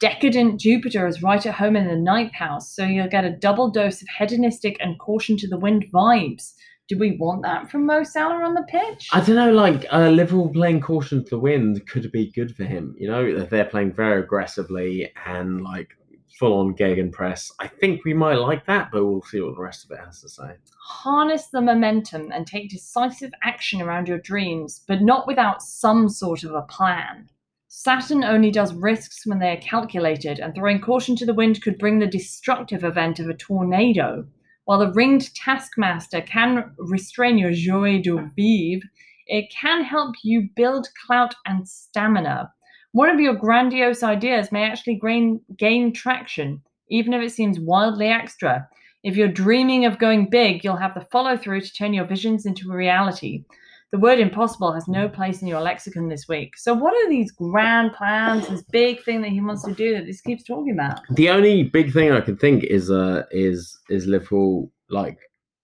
Decadent 0.00 0.60
Jupiter 0.60 1.06
is 1.06 1.22
right 1.22 1.44
at 1.44 1.54
home 1.54 1.76
in 1.76 1.86
the 1.86 1.96
ninth 1.96 2.32
house, 2.32 2.74
so 2.74 2.84
you'll 2.84 3.08
get 3.08 3.24
a 3.24 3.30
double 3.30 3.70
dose 3.70 4.02
of 4.02 4.08
hedonistic 4.08 4.76
and 4.80 4.98
caution 4.98 5.36
to 5.36 5.48
the 5.48 5.58
wind 5.58 5.86
vibes. 5.92 6.54
Do 6.88 6.98
we 6.98 7.16
want 7.16 7.42
that 7.42 7.70
from 7.70 7.86
Mo 7.86 8.02
Salah 8.02 8.44
on 8.44 8.54
the 8.54 8.62
pitch? 8.62 9.08
I 9.12 9.20
don't 9.20 9.36
know, 9.36 9.52
like 9.52 9.86
uh, 9.92 10.08
Liverpool 10.08 10.48
playing 10.48 10.80
caution 10.80 11.22
to 11.22 11.30
the 11.30 11.38
wind 11.38 11.86
could 11.86 12.10
be 12.10 12.32
good 12.32 12.56
for 12.56 12.64
him. 12.64 12.96
You 12.98 13.08
know, 13.08 13.44
they're 13.44 13.66
playing 13.66 13.92
very 13.92 14.22
aggressively 14.22 15.12
and 15.26 15.62
like 15.62 15.90
full 16.38 16.58
on 16.58 16.74
Gegen 16.74 17.10
press. 17.10 17.52
I 17.58 17.68
think 17.68 18.04
we 18.04 18.14
might 18.14 18.36
like 18.36 18.66
that, 18.66 18.90
but 18.92 19.04
we'll 19.04 19.22
see 19.22 19.40
what 19.40 19.54
the 19.54 19.62
rest 19.62 19.84
of 19.84 19.90
it 19.90 20.04
has 20.04 20.20
to 20.22 20.28
say. 20.28 20.56
Harness 20.80 21.46
the 21.48 21.60
momentum 21.60 22.30
and 22.32 22.46
take 22.46 22.70
decisive 22.70 23.32
action 23.42 23.80
around 23.80 24.08
your 24.08 24.18
dreams, 24.18 24.84
but 24.86 25.02
not 25.02 25.26
without 25.26 25.62
some 25.62 26.08
sort 26.08 26.44
of 26.44 26.52
a 26.52 26.62
plan. 26.62 27.28
Saturn 27.68 28.24
only 28.24 28.50
does 28.50 28.74
risks 28.74 29.26
when 29.26 29.38
they 29.38 29.50
are 29.50 29.60
calculated, 29.60 30.38
and 30.38 30.54
throwing 30.54 30.80
caution 30.80 31.14
to 31.16 31.26
the 31.26 31.34
wind 31.34 31.62
could 31.62 31.78
bring 31.78 31.98
the 31.98 32.06
destructive 32.06 32.82
event 32.82 33.20
of 33.20 33.28
a 33.28 33.34
tornado. 33.34 34.26
While 34.64 34.78
the 34.78 34.92
ringed 34.92 35.34
taskmaster 35.34 36.20
can 36.22 36.72
restrain 36.78 37.38
your 37.38 37.52
joie 37.52 38.00
de 38.02 38.30
vivre, 38.36 38.88
it 39.26 39.50
can 39.50 39.84
help 39.84 40.16
you 40.22 40.48
build 40.56 40.88
clout 41.06 41.34
and 41.46 41.68
stamina. 41.68 42.52
One 42.92 43.10
of 43.10 43.20
your 43.20 43.34
grandiose 43.34 44.02
ideas 44.02 44.50
may 44.50 44.64
actually 44.64 44.96
gain, 44.96 45.40
gain 45.56 45.92
traction, 45.92 46.62
even 46.88 47.12
if 47.12 47.22
it 47.22 47.32
seems 47.32 47.60
wildly 47.60 48.08
extra. 48.08 48.68
If 49.04 49.16
you're 49.16 49.28
dreaming 49.28 49.84
of 49.84 49.98
going 49.98 50.30
big, 50.30 50.64
you'll 50.64 50.76
have 50.76 50.94
the 50.94 51.06
follow 51.12 51.36
through 51.36 51.60
to 51.60 51.72
turn 51.72 51.92
your 51.92 52.06
visions 52.06 52.46
into 52.46 52.70
a 52.72 52.76
reality. 52.76 53.44
The 53.90 53.98
word 53.98 54.18
impossible 54.18 54.72
has 54.72 54.86
no 54.86 55.08
place 55.08 55.40
in 55.40 55.48
your 55.48 55.60
lexicon 55.62 56.08
this 56.08 56.28
week. 56.28 56.58
So, 56.58 56.74
what 56.74 56.92
are 56.92 57.08
these 57.08 57.30
grand 57.30 57.94
plans, 57.94 58.46
this 58.46 58.62
big 58.70 59.02
thing 59.02 59.22
that 59.22 59.30
he 59.30 59.40
wants 59.40 59.64
to 59.64 59.72
do 59.72 59.94
that 59.94 60.04
this 60.04 60.20
keeps 60.20 60.42
talking 60.42 60.72
about? 60.72 61.00
The 61.10 61.30
only 61.30 61.62
big 61.62 61.92
thing 61.92 62.12
I 62.12 62.20
can 62.20 62.36
think 62.36 62.64
is 62.64 62.90
uh 62.90 63.22
is 63.30 63.78
is 63.88 64.06
Liverpool 64.06 64.70
like 64.90 65.18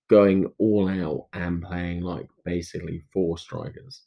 going 0.09 0.50
all 0.59 0.88
out 0.88 1.26
and 1.35 1.62
playing 1.62 2.00
like 2.00 2.28
basically 2.47 3.04
four 3.12 3.37
strikers. 3.37 4.02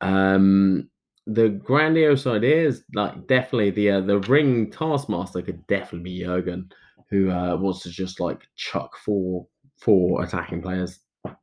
Um 0.00 0.88
the 1.26 1.48
grandiose 1.48 2.26
idea 2.26 2.66
is 2.66 2.82
like 2.94 3.26
definitely 3.26 3.70
the 3.70 3.90
uh, 3.90 4.00
the 4.00 4.20
ring 4.20 4.70
taskmaster 4.70 5.42
could 5.42 5.66
definitely 5.66 6.10
be 6.10 6.24
Jurgen, 6.24 6.70
who 7.10 7.30
uh, 7.30 7.56
wants 7.56 7.82
to 7.82 7.90
just 7.90 8.20
like 8.20 8.40
chuck 8.56 8.96
four 9.04 9.46
four 9.78 10.22
attacking 10.22 10.62
players 10.62 11.00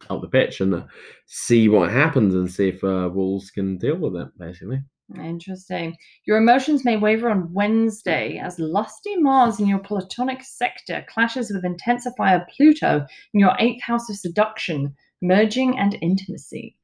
up 0.10 0.22
the 0.22 0.27
pitch 0.27 0.62
and 0.62 0.74
uh, 0.74 0.84
see 1.27 1.69
what 1.69 1.91
happens 1.91 2.34
and 2.34 2.51
see 2.51 2.69
if 2.69 2.84
uh, 2.84 3.10
Wolves 3.13 3.51
can 3.51 3.77
deal 3.77 3.98
with 3.98 4.15
it. 4.15 4.27
Basically, 4.38 4.81
Interesting. 5.15 5.96
Your 6.25 6.38
emotions 6.38 6.84
may 6.84 6.98
waver 6.98 7.29
on 7.29 7.53
Wednesday 7.53 8.39
as 8.39 8.60
lusty 8.60 9.15
Mars 9.15 9.60
in 9.60 9.65
your 9.65 9.79
platonic 9.79 10.43
sector 10.43 11.05
clashes 11.07 11.50
with 11.50 11.63
intensifier 11.63 12.46
Pluto 12.50 13.05
in 13.34 13.39
your 13.39 13.55
eighth 13.60 13.81
house 13.81 14.10
of 14.10 14.17
seduction, 14.17 14.93
merging, 15.22 15.79
and 15.79 15.98
intimacy. 16.01 16.75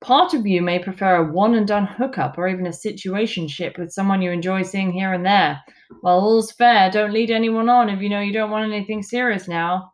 Part 0.00 0.34
of 0.34 0.46
you 0.46 0.60
may 0.60 0.78
prefer 0.78 1.16
a 1.16 1.32
one 1.32 1.54
and 1.54 1.66
done 1.66 1.86
hookup 1.86 2.36
or 2.36 2.48
even 2.48 2.66
a 2.66 2.70
situationship 2.70 3.78
with 3.78 3.92
someone 3.92 4.20
you 4.20 4.30
enjoy 4.30 4.62
seeing 4.62 4.92
here 4.92 5.12
and 5.12 5.24
there. 5.24 5.62
While 6.02 6.20
all's 6.20 6.52
fair, 6.52 6.90
don't 6.90 7.12
lead 7.12 7.30
anyone 7.30 7.68
on 7.68 7.88
if 7.88 8.00
you 8.02 8.08
know 8.08 8.20
you 8.20 8.32
don't 8.32 8.50
want 8.50 8.70
anything 8.70 9.02
serious 9.02 9.48
now. 9.48 9.92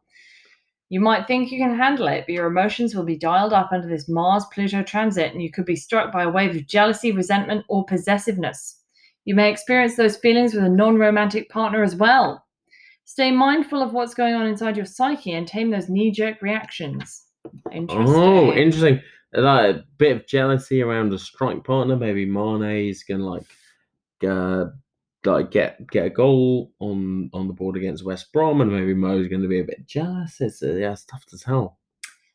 You 0.92 1.00
might 1.00 1.26
think 1.26 1.50
you 1.50 1.59
can 1.59 1.78
handle 1.78 2.09
it, 2.09 2.25
but 2.26 2.35
your 2.35 2.47
emotions 2.47 2.94
will 2.94 3.04
be 3.04 3.16
dialed 3.16 3.54
up 3.54 3.71
under 3.73 3.88
this 3.88 4.11
Mars 4.11 4.44
Pluto 4.52 4.82
transit, 4.82 5.32
and 5.32 5.42
you 5.42 5.50
could 5.50 5.64
be 5.64 5.76
struck 5.76 6.12
by 6.12 6.25
a 6.25 6.30
wave 6.30 6.54
of 6.54 6.66
jealousy, 6.66 7.12
resentment, 7.12 7.64
or 7.68 7.87
possessiveness. 7.87 8.78
You 9.25 9.35
may 9.35 9.50
experience 9.50 9.97
those 9.97 10.18
feelings 10.18 10.52
with 10.52 10.64
a 10.64 10.68
non 10.68 10.99
romantic 10.99 11.49
partner 11.49 11.82
as 11.82 11.97
well. 11.97 12.44
Stay 13.04 13.30
mindful 13.30 13.82
of 13.82 13.92
what's 13.92 14.14
going 14.14 14.35
on 14.35 14.47
inside 14.47 14.76
your 14.76 14.85
psyche 14.85 15.32
and 15.32 15.47
tame 15.47 15.71
those 15.71 15.88
knee 15.88 16.11
jerk 16.11 16.42
reactions. 16.42 17.25
Interesting. 17.73 18.14
oh, 18.14 18.52
interesting. 18.52 19.00
Like 19.34 19.76
a 19.76 19.84
bit 19.96 20.16
of 20.16 20.26
jealousy 20.26 20.82
around 20.82 21.12
a 21.12 21.18
strike 21.18 21.64
partner. 21.64 21.96
Maybe 21.96 22.26
Mane's 22.26 23.02
gonna 23.02 23.24
like 23.24 23.44
uh, 24.26 24.66
like 25.24 25.50
get 25.50 25.86
get 25.90 26.06
a 26.06 26.10
goal 26.10 26.72
on 26.80 27.30
on 27.32 27.46
the 27.46 27.54
board 27.54 27.76
against 27.76 28.04
West 28.04 28.32
Brom, 28.32 28.60
and 28.60 28.72
maybe 28.72 28.94
Mo's 28.94 29.28
going 29.28 29.42
to 29.42 29.48
be 29.48 29.60
a 29.60 29.64
bit 29.64 29.86
jealous. 29.86 30.40
It's 30.40 30.62
uh, 30.62 30.74
yeah, 30.74 30.92
it's 30.92 31.04
tough 31.04 31.24
to 31.26 31.38
tell. 31.38 31.78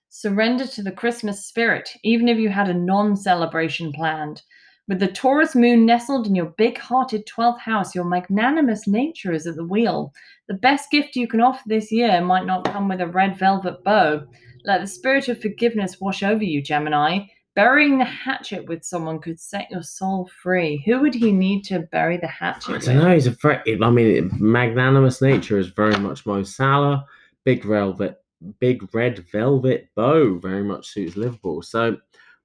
Surrender 0.10 0.66
to 0.66 0.82
the 0.82 0.92
Christmas 0.92 1.46
spirit, 1.46 1.90
even 2.04 2.28
if 2.28 2.38
you 2.38 2.50
had 2.50 2.70
a 2.70 2.74
non 2.74 3.16
celebration 3.16 3.92
planned. 3.92 4.42
With 4.88 5.00
the 5.00 5.08
Taurus 5.08 5.54
moon 5.54 5.86
nestled 5.86 6.28
in 6.28 6.36
your 6.36 6.54
big 6.58 6.78
hearted 6.78 7.28
12th 7.28 7.60
house, 7.60 7.94
your 7.94 8.06
magnanimous 8.06 8.88
nature 8.88 9.34
is 9.34 9.46
at 9.46 9.58
the 9.58 9.66
wheel. 9.66 10.14
The 10.48 10.54
best 10.54 10.90
gift 10.90 11.18
you 11.18 11.28
can 11.28 11.42
offer 11.42 11.62
this 11.66 11.92
year 11.92 12.22
might 12.22 12.46
not 12.46 12.64
come 12.64 12.88
with 12.88 13.02
a 13.02 13.08
red 13.08 13.38
velvet 13.38 13.84
bow. 13.84 14.26
Let 14.68 14.82
the 14.82 14.88
spirit 14.88 15.30
of 15.30 15.42
forgiveness 15.42 16.02
wash 16.02 16.24
over 16.24 16.44
you, 16.44 16.62
Gemini. 16.62 17.28
Burying 17.56 17.98
the 17.98 18.06
hatchet 18.06 18.68
with 18.68 18.84
someone 18.84 19.18
could 19.18 19.40
set 19.40 19.72
your 19.72 19.82
soul 19.82 20.30
free. 20.44 20.84
Who 20.86 21.00
would 21.00 21.16
he 21.16 21.32
need 21.32 21.64
to 21.64 21.80
bury 21.92 22.18
the 22.18 22.28
hatchet 22.28 22.76
I 22.76 22.78
don't 22.78 22.98
know. 22.98 23.14
He's 23.14 23.28
a 23.28 23.32
very. 23.32 23.82
I 23.82 23.90
mean, 23.90 24.30
magnanimous 24.34 25.22
nature 25.22 25.58
is 25.58 25.70
very 25.70 25.98
much 25.98 26.26
Mo 26.26 26.44
Salah. 26.44 27.06
Big 27.46 27.64
velvet, 27.64 28.22
big 28.60 28.94
red 28.94 29.20
velvet 29.32 29.90
bow 29.96 30.38
very 30.38 30.64
much 30.64 30.90
suits 30.90 31.16
Liverpool. 31.16 31.62
So 31.62 31.98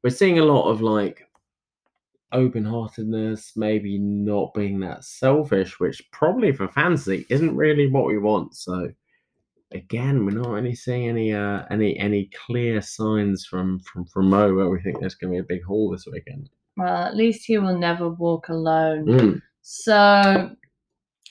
we're 0.05 0.11
seeing 0.11 0.39
a 0.39 0.45
lot 0.45 0.71
of 0.71 0.81
like 0.81 1.29
open-heartedness, 2.31 3.53
maybe 3.57 3.99
not 3.99 4.55
being 4.55 4.81
that 4.81 5.05
selfish, 5.05 5.79
which 5.81 6.09
probably 6.13 6.53
for 6.53 6.69
fantasy 6.69 7.27
isn't 7.29 7.57
really 7.57 7.89
what 7.89 8.07
we 8.07 8.17
want. 8.17 8.55
So 8.55 8.91
again, 9.75 10.25
we're 10.25 10.33
not 10.33 10.49
really 10.49 10.75
seeing 10.75 11.09
any 11.09 11.33
uh 11.33 11.63
any 11.71 11.99
any 11.99 12.31
clear 12.47 12.81
signs 12.83 13.47
from 13.47 13.81
from 13.81 14.05
from 14.07 14.31
Mo 14.31 14.55
where 14.55 14.69
we 14.69 14.81
think 14.81 15.01
there's 15.01 15.15
going 15.15 15.33
to 15.33 15.37
be 15.37 15.41
a 15.41 15.57
big 15.57 15.65
haul 15.65 15.91
this 15.91 16.07
weekend. 16.11 16.51
Well, 16.77 17.05
at 17.05 17.17
least 17.17 17.45
he 17.47 17.59
will 17.59 17.79
never 17.79 18.09
walk 18.09 18.49
alone. 18.49 19.07
Mm. 19.07 19.43
So 19.63 20.51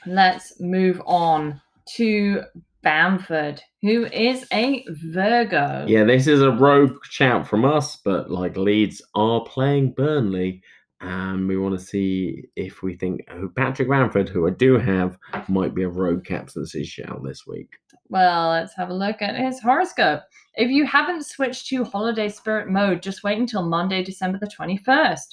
let's 0.06 0.60
move 0.60 1.02
on 1.06 1.62
to 1.96 2.44
Bamford, 2.84 3.62
who 3.82 4.06
is 4.06 4.46
a 4.52 4.86
Virgo. 4.90 5.86
Yeah, 5.88 6.04
this 6.04 6.28
is 6.28 6.42
a 6.42 6.52
rogue 6.52 7.04
shout 7.04 7.48
from 7.48 7.66
us, 7.66 7.98
but 7.98 8.32
like 8.32 8.58
Leeds 8.58 9.02
are 9.16 9.44
playing 9.44 9.94
Burnley, 9.94 10.62
and 11.00 11.48
we 11.48 11.58
want 11.58 11.78
to 11.78 11.86
see 11.86 12.46
if 12.56 12.82
we 12.82 12.96
think 12.96 13.22
who 13.30 13.50
Patrick 13.50 13.90
Bamford, 13.90 14.30
who 14.30 14.48
I 14.48 14.52
do 14.52 14.78
have, 14.78 15.18
might 15.48 15.76
be 15.76 15.84
a 15.84 15.90
rogue 15.90 16.24
captaincy 16.24 16.84
shout 16.84 17.22
this 17.24 17.46
week. 17.46 17.70
Well, 18.12 18.50
let's 18.50 18.76
have 18.76 18.90
a 18.90 18.94
look 18.94 19.22
at 19.22 19.38
his 19.38 19.62
horoscope. 19.62 20.24
If 20.56 20.70
you 20.70 20.86
haven't 20.86 21.26
switched 21.26 21.68
to 21.68 21.86
holiday 21.86 22.28
spirit 22.28 22.68
mode, 22.68 23.02
just 23.02 23.24
wait 23.24 23.38
until 23.38 23.64
Monday, 23.64 24.04
December 24.04 24.38
the 24.38 24.48
21st. 24.48 25.28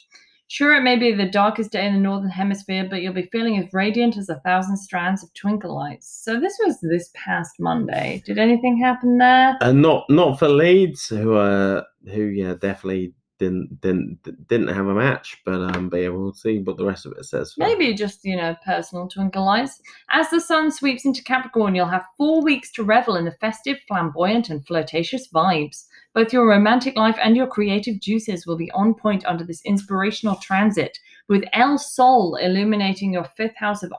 Sure, 0.46 0.76
it 0.76 0.82
may 0.82 0.96
be 0.96 1.12
the 1.12 1.28
darkest 1.28 1.72
day 1.72 1.84
in 1.86 1.92
the 1.92 1.98
Northern 1.98 2.30
Hemisphere, 2.30 2.86
but 2.88 3.02
you'll 3.02 3.12
be 3.12 3.28
feeling 3.32 3.58
as 3.58 3.72
radiant 3.72 4.16
as 4.16 4.28
a 4.28 4.40
thousand 4.46 4.76
strands 4.76 5.24
of 5.24 5.34
twinkle 5.34 5.74
lights. 5.74 6.22
So, 6.22 6.38
this 6.38 6.56
was 6.64 6.78
this 6.80 7.10
past 7.14 7.56
Monday. 7.58 8.22
Did 8.24 8.38
anything 8.38 8.78
happen 8.78 9.18
there? 9.18 9.58
And 9.60 9.82
not 9.82 10.04
not 10.08 10.38
for 10.38 10.48
Leeds, 10.48 11.08
who 11.08 11.34
uh 11.34 11.82
who 12.06 12.22
yeah 12.26 12.54
definitely 12.54 13.12
didn't 13.38 13.80
didn't 13.80 14.48
didn't 14.48 14.68
have 14.68 14.86
a 14.86 14.94
match, 14.94 15.38
but 15.44 15.60
um 15.60 15.88
but 15.88 15.98
yeah 15.98 16.08
we'll 16.08 16.34
see 16.34 16.58
what 16.58 16.76
the 16.76 16.84
rest 16.84 17.06
of 17.06 17.12
it 17.12 17.24
says. 17.24 17.54
Maybe 17.56 17.94
just, 17.94 18.24
you 18.24 18.36
know, 18.36 18.56
personal 18.64 19.08
twinkle 19.08 19.44
lights. 19.44 19.80
As 20.10 20.28
the 20.30 20.40
sun 20.40 20.70
sweeps 20.70 21.04
into 21.04 21.22
Capricorn, 21.22 21.74
you'll 21.74 21.86
have 21.86 22.04
four 22.16 22.42
weeks 22.42 22.70
to 22.72 22.84
revel 22.84 23.16
in 23.16 23.24
the 23.24 23.32
festive, 23.32 23.78
flamboyant, 23.86 24.50
and 24.50 24.66
flirtatious 24.66 25.28
vibes. 25.28 25.84
Both 26.14 26.32
your 26.32 26.48
romantic 26.48 26.96
life 26.96 27.16
and 27.22 27.36
your 27.36 27.46
creative 27.46 28.00
juices 28.00 28.46
will 28.46 28.56
be 28.56 28.70
on 28.72 28.94
point 28.94 29.24
under 29.24 29.44
this 29.44 29.62
inspirational 29.64 30.36
transit, 30.36 30.98
with 31.28 31.44
El 31.52 31.78
Sol 31.78 32.36
illuminating 32.36 33.12
your 33.12 33.24
fifth 33.36 33.56
house 33.56 33.82
of 33.82 33.92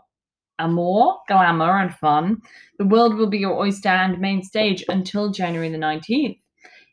amour, 0.60 1.18
glamour, 1.28 1.80
and 1.80 1.94
fun. 1.94 2.42
The 2.78 2.86
world 2.86 3.16
will 3.16 3.30
be 3.30 3.38
your 3.38 3.58
oyster 3.58 3.90
and 3.90 4.20
main 4.20 4.44
stage 4.44 4.84
until 4.90 5.32
January 5.32 5.70
the 5.70 5.78
19th. 5.78 6.40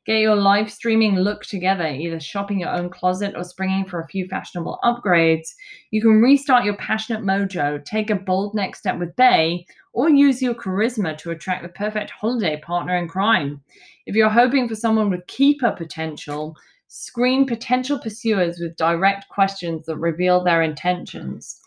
Get 0.06 0.20
your 0.20 0.36
live 0.36 0.70
streaming 0.70 1.16
look 1.16 1.42
together, 1.42 1.88
either 1.88 2.20
shopping 2.20 2.60
your 2.60 2.70
own 2.70 2.90
closet 2.90 3.34
or 3.36 3.42
springing 3.42 3.84
for 3.84 4.00
a 4.00 4.06
few 4.06 4.28
fashionable 4.28 4.78
upgrades. 4.84 5.48
You 5.90 6.00
can 6.00 6.22
restart 6.22 6.64
your 6.64 6.76
passionate 6.76 7.24
mojo, 7.24 7.84
take 7.84 8.08
a 8.08 8.14
bold 8.14 8.54
next 8.54 8.78
step 8.78 9.00
with 9.00 9.16
Bay, 9.16 9.66
or 9.92 10.08
use 10.08 10.40
your 10.40 10.54
charisma 10.54 11.18
to 11.18 11.32
attract 11.32 11.64
the 11.64 11.70
perfect 11.70 12.12
holiday 12.12 12.60
partner 12.60 12.96
in 12.96 13.08
crime. 13.08 13.60
If 14.06 14.14
you're 14.14 14.28
hoping 14.28 14.68
for 14.68 14.76
someone 14.76 15.10
with 15.10 15.26
keeper 15.26 15.72
potential, 15.72 16.54
screen 16.86 17.44
potential 17.44 17.98
pursuers 17.98 18.60
with 18.60 18.76
direct 18.76 19.28
questions 19.28 19.86
that 19.86 19.96
reveal 19.96 20.44
their 20.44 20.62
intentions. 20.62 21.60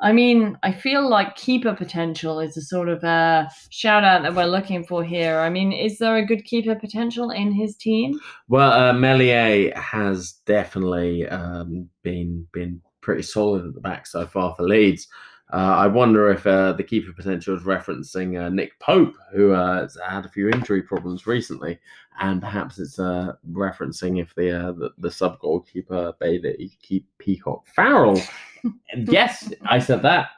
I 0.00 0.12
mean, 0.12 0.56
I 0.62 0.72
feel 0.72 1.08
like 1.08 1.34
keeper 1.34 1.74
potential 1.74 2.38
is 2.40 2.56
a 2.56 2.62
sort 2.62 2.88
of 2.88 3.02
a 3.02 3.50
shout 3.70 4.04
out 4.04 4.22
that 4.22 4.34
we're 4.34 4.46
looking 4.46 4.84
for 4.84 5.02
here. 5.02 5.40
I 5.40 5.50
mean, 5.50 5.72
is 5.72 5.98
there 5.98 6.16
a 6.16 6.26
good 6.26 6.44
keeper 6.44 6.74
potential 6.74 7.30
in 7.30 7.52
his 7.52 7.76
team? 7.76 8.18
Well, 8.48 8.72
uh, 8.72 8.92
Meslier 8.92 9.72
has 9.76 10.34
definitely 10.46 11.26
um, 11.28 11.88
been 12.02 12.46
been 12.52 12.80
pretty 13.00 13.22
solid 13.22 13.66
at 13.66 13.74
the 13.74 13.80
back 13.80 14.06
so 14.06 14.26
far 14.26 14.54
for 14.54 14.62
Leeds. 14.62 15.08
Uh, 15.50 15.56
I 15.56 15.86
wonder 15.86 16.30
if 16.30 16.46
uh, 16.46 16.72
the 16.72 16.82
keeper 16.82 17.12
potential 17.12 17.56
is 17.56 17.62
referencing 17.62 18.38
uh, 18.38 18.50
Nick 18.50 18.78
Pope, 18.80 19.14
who 19.32 19.52
uh, 19.52 19.80
has 19.82 19.96
had 20.06 20.26
a 20.26 20.28
few 20.28 20.50
injury 20.50 20.82
problems 20.82 21.26
recently, 21.26 21.78
and 22.20 22.42
perhaps 22.42 22.78
it's 22.78 22.98
uh, 22.98 23.32
referencing 23.50 24.20
if 24.20 24.34
the, 24.34 24.50
uh, 24.50 24.72
the 24.72 24.90
the 24.98 25.10
sub 25.10 25.38
goalkeeper 25.38 26.12
Bailey 26.20 26.70
keep 26.82 27.06
Peacock 27.16 27.66
Farrell. 27.66 28.20
yes, 29.06 29.50
I 29.64 29.78
said 29.78 30.02
that 30.02 30.30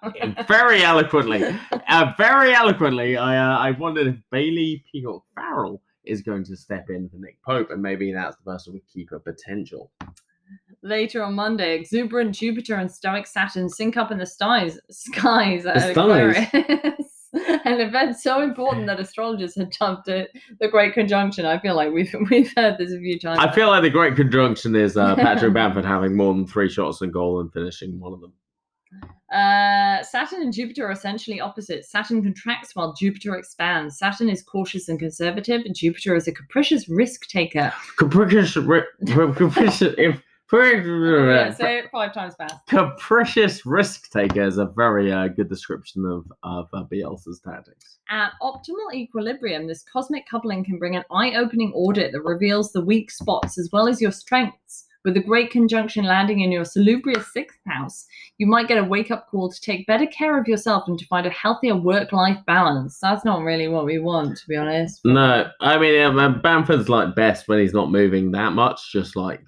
very 0.47 0.85
eloquently. 0.85 1.41
very 2.17 2.55
eloquently, 2.55 3.17
I 3.17 3.69
I 3.69 3.71
wondered 3.73 4.07
if 4.07 4.17
Bailey 4.31 4.85
Peacock 4.93 5.25
Farrell 5.35 5.83
is 6.05 6.23
going 6.23 6.45
to 6.45 6.57
step 6.57 6.89
in 6.89 7.09
for 7.09 7.17
Nick 7.17 7.43
Pope, 7.43 7.71
and 7.71 7.83
maybe 7.83 8.13
that's 8.13 8.37
the 8.37 8.45
person 8.45 8.75
with 8.75 8.87
keeper 8.87 9.19
potential. 9.19 9.91
Later 10.83 11.23
on 11.23 11.35
Monday, 11.35 11.75
exuberant 11.75 12.35
Jupiter 12.35 12.77
and 12.77 12.91
stoic 12.91 13.27
Saturn 13.27 13.69
sync 13.69 13.99
up 13.99 14.11
in 14.11 14.17
the 14.19 14.25
skies. 14.25 14.79
Skies. 14.91 15.67
An 17.33 17.81
event 17.81 18.17
so 18.17 18.41
important 18.41 18.87
that 18.87 18.99
astrologers 18.99 19.55
had 19.55 19.71
dubbed 19.79 20.09
it 20.09 20.31
the 20.59 20.69
Great 20.69 20.95
Conjunction. 20.95 21.45
I 21.45 21.59
feel 21.59 21.77
like 21.77 21.93
we've 21.93 22.13
we've 22.31 22.53
heard 22.57 22.79
this 22.79 22.93
a 22.93 22.99
few 22.99 23.19
times. 23.19 23.39
I 23.41 23.53
feel 23.53 23.69
like 23.69 23.83
the 23.83 23.91
Great 23.91 24.17
Conjunction 24.17 24.75
is 24.75 24.97
uh, 24.97 25.15
Patrick 25.17 25.53
Bamford 25.53 25.85
having 25.85 26.17
more 26.17 26.33
than 26.33 26.47
three 26.47 26.69
shots 26.69 27.03
on 27.03 27.11
goal 27.11 27.41
and 27.41 27.53
finishing 27.53 28.01
one 28.01 28.15
of 28.15 28.21
them. 28.21 28.33
Uh, 29.33 30.03
Saturn 30.03 30.43
and 30.43 30.53
Jupiter 30.53 30.89
are 30.89 30.93
essentially 30.93 31.41
opposite. 31.41 31.85
Saturn 31.85 32.23
contracts 32.23 32.75
while 32.75 32.95
Jupiter 32.95 33.37
expands. 33.37 33.97
Saturn 33.97 34.29
is 34.29 34.43
cautious 34.43 34.89
and 34.89 34.99
conservative, 34.99 35.63
and 35.65 35.77
Jupiter 35.77 36.17
is 36.17 36.27
a 36.27 36.33
capricious 36.33 36.89
risk 36.89 37.29
taker. 37.29 37.73
Capricious, 37.97 38.57
ri- 38.57 38.83
capricious. 39.07 39.95
if 39.99 40.21
Yeah, 40.51 41.53
say 41.53 41.79
it 41.79 41.91
five 41.91 42.13
times 42.13 42.35
fast. 42.35 42.55
capricious 42.69 43.65
risk 43.65 44.11
taker 44.11 44.43
is 44.43 44.59
a 44.59 44.67
very 44.67 45.13
uh, 45.13 45.29
good 45.29 45.49
description 45.49 46.05
of 46.05 46.31
of 46.43 46.69
uh, 46.73 46.85
Bielsa's 46.93 47.41
tactics. 47.41 47.99
At 48.09 48.33
optimal 48.43 48.93
equilibrium, 48.93 49.67
this 49.67 49.85
cosmic 49.85 50.27
coupling 50.29 50.65
can 50.65 50.79
bring 50.79 50.97
an 50.97 51.05
eye 51.11 51.35
opening 51.37 51.73
audit 51.75 52.13
that 52.13 52.23
reveals 52.23 52.73
the 52.73 52.85
weak 52.85 53.11
spots 53.11 53.59
as 53.59 53.69
well 53.73 53.89
as 53.89 54.01
your 54.01 54.13
strengths. 54.13 54.87
With 55.03 55.15
the 55.15 55.23
great 55.23 55.51
conjunction 55.51 56.05
landing 56.05 56.41
in 56.41 56.53
your 56.53 56.67
salubrious 56.67 57.33
sixth 57.33 57.59
house, 57.67 58.05
you 58.37 58.47
might 58.47 58.69
get 58.69 58.77
a 58.77 58.85
wake 58.85 59.11
up 59.11 59.29
call 59.31 59.51
to 59.51 59.61
take 59.63 59.87
better 59.87 60.05
care 60.07 60.39
of 60.39 60.47
yourself 60.47 60.85
and 60.89 60.99
to 60.99 61.07
find 61.07 61.27
a 61.27 61.31
healthier 61.31 61.75
work 61.75 62.13
life 62.13 62.37
balance. 62.47 62.99
That's 63.01 63.25
not 63.25 63.41
really 63.41 63.67
what 63.67 63.87
we 63.87 63.99
want, 63.99 64.37
to 64.37 64.47
be 64.47 64.57
honest. 64.57 65.01
No, 65.07 65.51
I 65.61 65.79
mean 65.79 66.03
um, 66.03 66.43
Bamford's 66.43 66.91
like 66.91 67.15
best 67.15 67.49
when 67.49 67.61
he's 67.61 67.73
not 67.73 67.91
moving 67.91 68.33
that 68.33 68.53
much, 68.53 68.93
just 68.93 69.17
like 69.17 69.41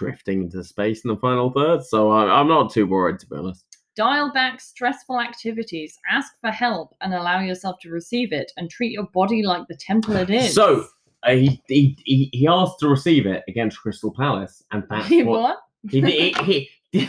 drifting 0.00 0.44
into 0.44 0.64
space 0.64 1.04
in 1.04 1.10
the 1.10 1.16
final 1.16 1.50
third. 1.52 1.84
So 1.84 2.10
I, 2.10 2.40
I'm 2.40 2.48
not 2.48 2.72
too 2.72 2.86
worried, 2.86 3.18
to 3.20 3.26
be 3.26 3.36
honest. 3.36 3.64
Dial 3.96 4.32
back 4.32 4.58
stressful 4.60 5.20
activities, 5.20 5.98
ask 6.10 6.32
for 6.40 6.50
help, 6.50 6.96
and 7.02 7.12
allow 7.12 7.40
yourself 7.40 7.76
to 7.82 7.90
receive 7.90 8.32
it, 8.32 8.50
and 8.56 8.70
treat 8.70 8.92
your 8.92 9.08
body 9.12 9.42
like 9.42 9.68
the 9.68 9.76
temple 9.76 10.16
it 10.16 10.30
is. 10.30 10.54
So 10.54 10.86
uh, 11.22 11.32
he, 11.32 11.62
he 11.68 11.98
he 12.06 12.30
he 12.32 12.46
asked 12.48 12.78
to 12.80 12.88
receive 12.88 13.26
it 13.26 13.42
against 13.46 13.78
Crystal 13.78 14.12
Palace, 14.12 14.64
and 14.72 14.84
that's 14.88 15.06
He 15.06 15.22
what 15.22 15.40
what? 15.40 15.58
he 15.90 16.00
did. 16.00 16.36
He, 16.38 16.70
he, 16.92 17.00
he 17.02 17.06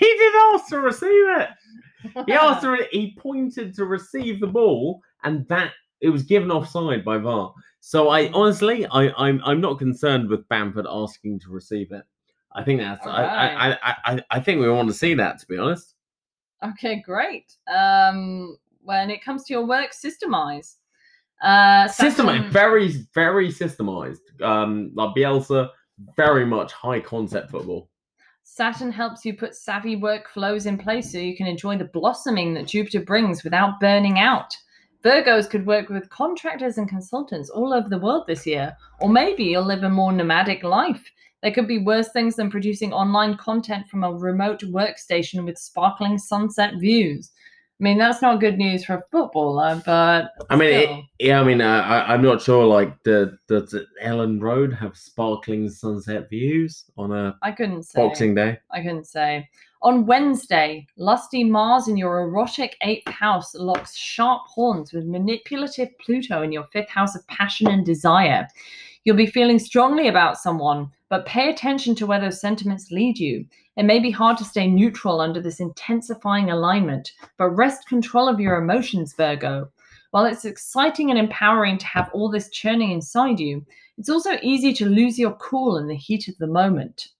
did 0.00 0.34
ask 0.52 0.68
to 0.68 0.80
receive 0.80 1.28
it. 1.38 1.48
He 2.26 2.32
asked 2.34 2.60
to 2.62 2.70
re- 2.72 2.88
he 2.90 3.16
pointed 3.18 3.74
to 3.76 3.86
receive 3.86 4.40
the 4.40 4.46
ball, 4.46 5.00
and 5.22 5.48
that 5.48 5.70
it 6.02 6.10
was 6.10 6.24
given 6.24 6.50
offside 6.50 7.02
by 7.02 7.16
VAR. 7.16 7.54
So 7.86 8.08
I 8.08 8.30
honestly, 8.32 8.86
I, 8.86 9.10
I'm 9.10 9.42
I'm 9.44 9.60
not 9.60 9.78
concerned 9.78 10.30
with 10.30 10.48
Bamford 10.48 10.86
asking 10.88 11.40
to 11.40 11.50
receive 11.50 11.92
it. 11.92 12.02
I 12.54 12.64
think 12.64 12.80
that's 12.80 13.06
I, 13.06 13.24
I, 13.24 13.70
I, 13.72 13.96
I 14.06 14.24
I 14.30 14.40
think 14.40 14.62
we 14.62 14.70
want 14.70 14.88
to 14.88 14.94
see 14.94 15.12
that 15.12 15.38
to 15.40 15.46
be 15.46 15.58
honest. 15.58 15.94
Okay, 16.64 17.02
great. 17.04 17.54
Um, 17.68 18.56
when 18.80 19.10
it 19.10 19.22
comes 19.22 19.44
to 19.44 19.52
your 19.52 19.66
work, 19.66 19.90
systemize. 19.92 20.76
Uh, 21.42 21.86
System 21.88 22.28
Saturn- 22.28 22.50
very 22.50 22.88
very 23.14 23.50
systemized. 23.50 24.40
Um, 24.40 24.90
like 24.94 25.14
Bielsa, 25.14 25.68
very 26.16 26.46
much 26.46 26.72
high 26.72 27.00
concept 27.00 27.50
football. 27.50 27.90
Saturn 28.44 28.92
helps 28.92 29.26
you 29.26 29.36
put 29.36 29.54
savvy 29.54 29.94
workflows 29.94 30.64
in 30.64 30.78
place 30.78 31.12
so 31.12 31.18
you 31.18 31.36
can 31.36 31.46
enjoy 31.46 31.76
the 31.76 31.84
blossoming 31.92 32.54
that 32.54 32.66
Jupiter 32.66 33.00
brings 33.00 33.44
without 33.44 33.78
burning 33.78 34.18
out. 34.18 34.56
Virgos 35.04 35.50
could 35.50 35.66
work 35.66 35.90
with 35.90 36.08
contractors 36.08 36.78
and 36.78 36.88
consultants 36.88 37.50
all 37.50 37.74
over 37.74 37.90
the 37.90 37.98
world 37.98 38.24
this 38.26 38.46
year, 38.46 38.74
or 39.00 39.10
maybe 39.10 39.44
you'll 39.44 39.62
live 39.62 39.82
a 39.82 39.90
more 39.90 40.12
nomadic 40.12 40.62
life. 40.62 41.12
There 41.42 41.52
could 41.52 41.68
be 41.68 41.76
worse 41.76 42.10
things 42.10 42.36
than 42.36 42.50
producing 42.50 42.94
online 42.94 43.36
content 43.36 43.86
from 43.86 44.02
a 44.02 44.10
remote 44.10 44.60
workstation 44.60 45.44
with 45.44 45.58
sparkling 45.58 46.16
sunset 46.16 46.76
views. 46.80 47.32
I 47.84 47.86
mean, 47.86 47.98
that's 47.98 48.22
not 48.22 48.40
good 48.40 48.56
news 48.56 48.82
for 48.86 48.94
a 48.94 49.02
footballer, 49.12 49.82
but 49.84 50.30
I 50.48 50.56
mean, 50.56 50.70
it, 50.70 51.04
yeah, 51.18 51.38
I 51.38 51.44
mean, 51.44 51.60
uh, 51.60 51.82
I, 51.82 52.14
I'm 52.14 52.22
not 52.22 52.40
sure. 52.40 52.64
Like, 52.64 53.02
the 53.02 53.36
does 53.46 53.76
Elland 54.02 54.40
Road 54.40 54.72
have 54.72 54.96
sparkling 54.96 55.68
sunset 55.68 56.30
views 56.30 56.86
on 56.96 57.12
a 57.12 57.36
I 57.42 57.52
couldn't 57.52 57.82
say. 57.82 58.00
Boxing 58.00 58.34
Day? 58.34 58.58
I 58.70 58.80
couldn't 58.80 59.06
say. 59.06 59.50
On 59.82 60.06
Wednesday, 60.06 60.86
lusty 60.96 61.44
Mars 61.44 61.86
in 61.86 61.98
your 61.98 62.20
erotic 62.20 62.74
eighth 62.80 63.06
house 63.06 63.54
locks 63.54 63.94
sharp 63.94 64.46
horns 64.46 64.94
with 64.94 65.04
manipulative 65.04 65.90
Pluto 65.98 66.40
in 66.40 66.52
your 66.52 66.64
fifth 66.72 66.88
house 66.88 67.14
of 67.14 67.26
passion 67.26 67.68
and 67.68 67.84
desire. 67.84 68.48
You'll 69.04 69.14
be 69.14 69.26
feeling 69.26 69.58
strongly 69.58 70.08
about 70.08 70.38
someone, 70.38 70.90
but 71.14 71.26
pay 71.26 71.48
attention 71.48 71.94
to 71.94 72.08
where 72.08 72.20
those 72.20 72.40
sentiments 72.40 72.90
lead 72.90 73.16
you. 73.16 73.46
It 73.76 73.84
may 73.84 74.00
be 74.00 74.10
hard 74.10 74.36
to 74.38 74.44
stay 74.44 74.66
neutral 74.66 75.20
under 75.20 75.40
this 75.40 75.60
intensifying 75.60 76.50
alignment, 76.50 77.12
but 77.38 77.50
rest 77.50 77.86
control 77.86 78.28
of 78.28 78.40
your 78.40 78.56
emotions, 78.56 79.14
Virgo. 79.16 79.68
While 80.10 80.24
it's 80.24 80.44
exciting 80.44 81.10
and 81.10 81.18
empowering 81.20 81.78
to 81.78 81.86
have 81.86 82.10
all 82.12 82.28
this 82.28 82.50
churning 82.50 82.90
inside 82.90 83.38
you, 83.38 83.64
it's 83.96 84.08
also 84.08 84.38
easy 84.42 84.72
to 84.72 84.88
lose 84.88 85.16
your 85.16 85.34
cool 85.34 85.76
in 85.76 85.86
the 85.86 85.94
heat 85.94 86.26
of 86.26 86.36
the 86.38 86.48
moment. 86.48 87.10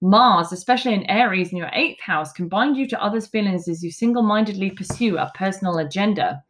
Mars, 0.00 0.52
especially 0.52 0.94
in 0.94 1.10
Aries 1.10 1.50
in 1.50 1.58
your 1.58 1.70
eighth 1.72 2.00
house, 2.00 2.32
can 2.32 2.46
bind 2.46 2.76
you 2.76 2.86
to 2.86 3.02
others' 3.02 3.26
feelings 3.26 3.66
as 3.66 3.82
you 3.82 3.90
single 3.90 4.22
mindedly 4.22 4.70
pursue 4.70 5.18
a 5.18 5.32
personal 5.34 5.78
agenda. 5.78 6.40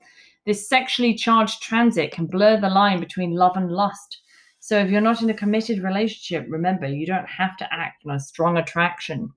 This 0.45 0.69
sexually 0.69 1.15
charged 1.15 1.63
transit 1.63 2.13
can 2.13 2.27
blur 2.27 2.61
the 2.61 2.69
line 2.69 3.01
between 3.01 3.35
love 3.35 3.57
and 3.57 3.71
lust. 3.71 4.19
So, 4.64 4.79
if 4.79 4.92
you're 4.92 5.01
not 5.01 5.20
in 5.20 5.29
a 5.29 5.35
committed 5.35 5.83
relationship, 5.83 6.46
remember 6.48 6.87
you 6.87 7.05
don't 7.05 7.27
have 7.27 7.57
to 7.57 7.75
act 7.75 8.05
on 8.07 8.14
a 8.14 8.20
strong 8.20 8.57
attraction. 8.57 9.33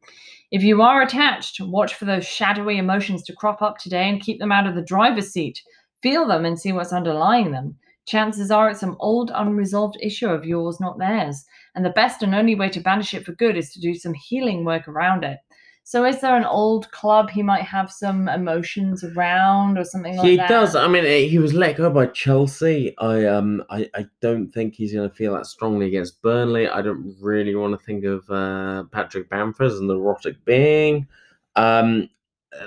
If 0.52 0.62
you 0.62 0.84
are 0.84 1.02
attached, 1.02 1.60
watch 1.60 1.96
for 1.96 2.06
those 2.06 2.28
shadowy 2.28 2.78
emotions 2.78 3.24
to 3.24 3.34
crop 3.34 3.60
up 3.64 3.80
today 3.80 4.08
and 4.08 4.22
keep 4.22 4.38
them 4.38 4.52
out 4.52 4.68
of 4.68 4.76
the 4.76 4.84
driver's 4.84 5.32
seat. 5.32 5.64
Feel 6.04 6.28
them 6.28 6.46
and 6.46 6.60
see 6.60 6.72
what's 6.72 6.94
underlying 6.94 7.50
them. 7.50 7.76
Chances 8.06 8.52
are 8.52 8.70
it's 8.70 8.82
some 8.82 8.98
old 9.00 9.32
unresolved 9.34 9.98
issue 10.00 10.30
of 10.30 10.46
yours, 10.46 10.80
not 10.80 11.00
theirs. 11.00 11.44
And 11.74 11.84
the 11.84 11.90
best 11.90 12.22
and 12.22 12.36
only 12.36 12.54
way 12.54 12.70
to 12.70 12.80
banish 12.80 13.16
it 13.16 13.26
for 13.26 13.32
good 13.32 13.58
is 13.58 13.72
to 13.72 13.82
do 13.82 13.96
some 13.96 14.14
healing 14.14 14.64
work 14.64 14.88
around 14.88 15.24
it. 15.24 15.40
So, 15.88 16.04
is 16.04 16.20
there 16.20 16.36
an 16.36 16.46
old 16.46 16.90
club 16.90 17.30
he 17.30 17.44
might 17.44 17.62
have 17.62 17.92
some 17.92 18.28
emotions 18.28 19.04
around 19.04 19.78
or 19.78 19.84
something 19.84 20.18
like 20.18 20.28
he 20.28 20.36
that? 20.36 20.50
does. 20.50 20.76
I 20.76 20.88
mean, 20.88 21.06
he 21.30 21.38
was 21.38 21.54
let 21.54 21.78
go 21.78 21.92
by 21.92 22.08
Chelsea. 22.08 22.98
I 22.98 23.26
um, 23.26 23.64
I, 23.70 23.88
I 23.94 24.08
don't 24.20 24.52
think 24.52 24.74
he's 24.74 24.94
going 24.94 25.08
to 25.08 25.16
feel 25.16 25.36
that 25.36 25.46
strongly 25.46 25.86
against 25.86 26.24
Burnley. 26.24 26.68
I 26.68 26.82
don't 26.82 27.16
really 27.22 27.54
want 27.54 27.80
to 27.80 27.86
think 27.86 28.04
of 28.04 28.28
uh, 28.32 28.86
Patrick 28.92 29.30
Bamford 29.30 29.68
as 29.68 29.80
an 29.80 29.92
erotic 29.92 30.44
being. 30.44 31.08
Um, 31.56 32.10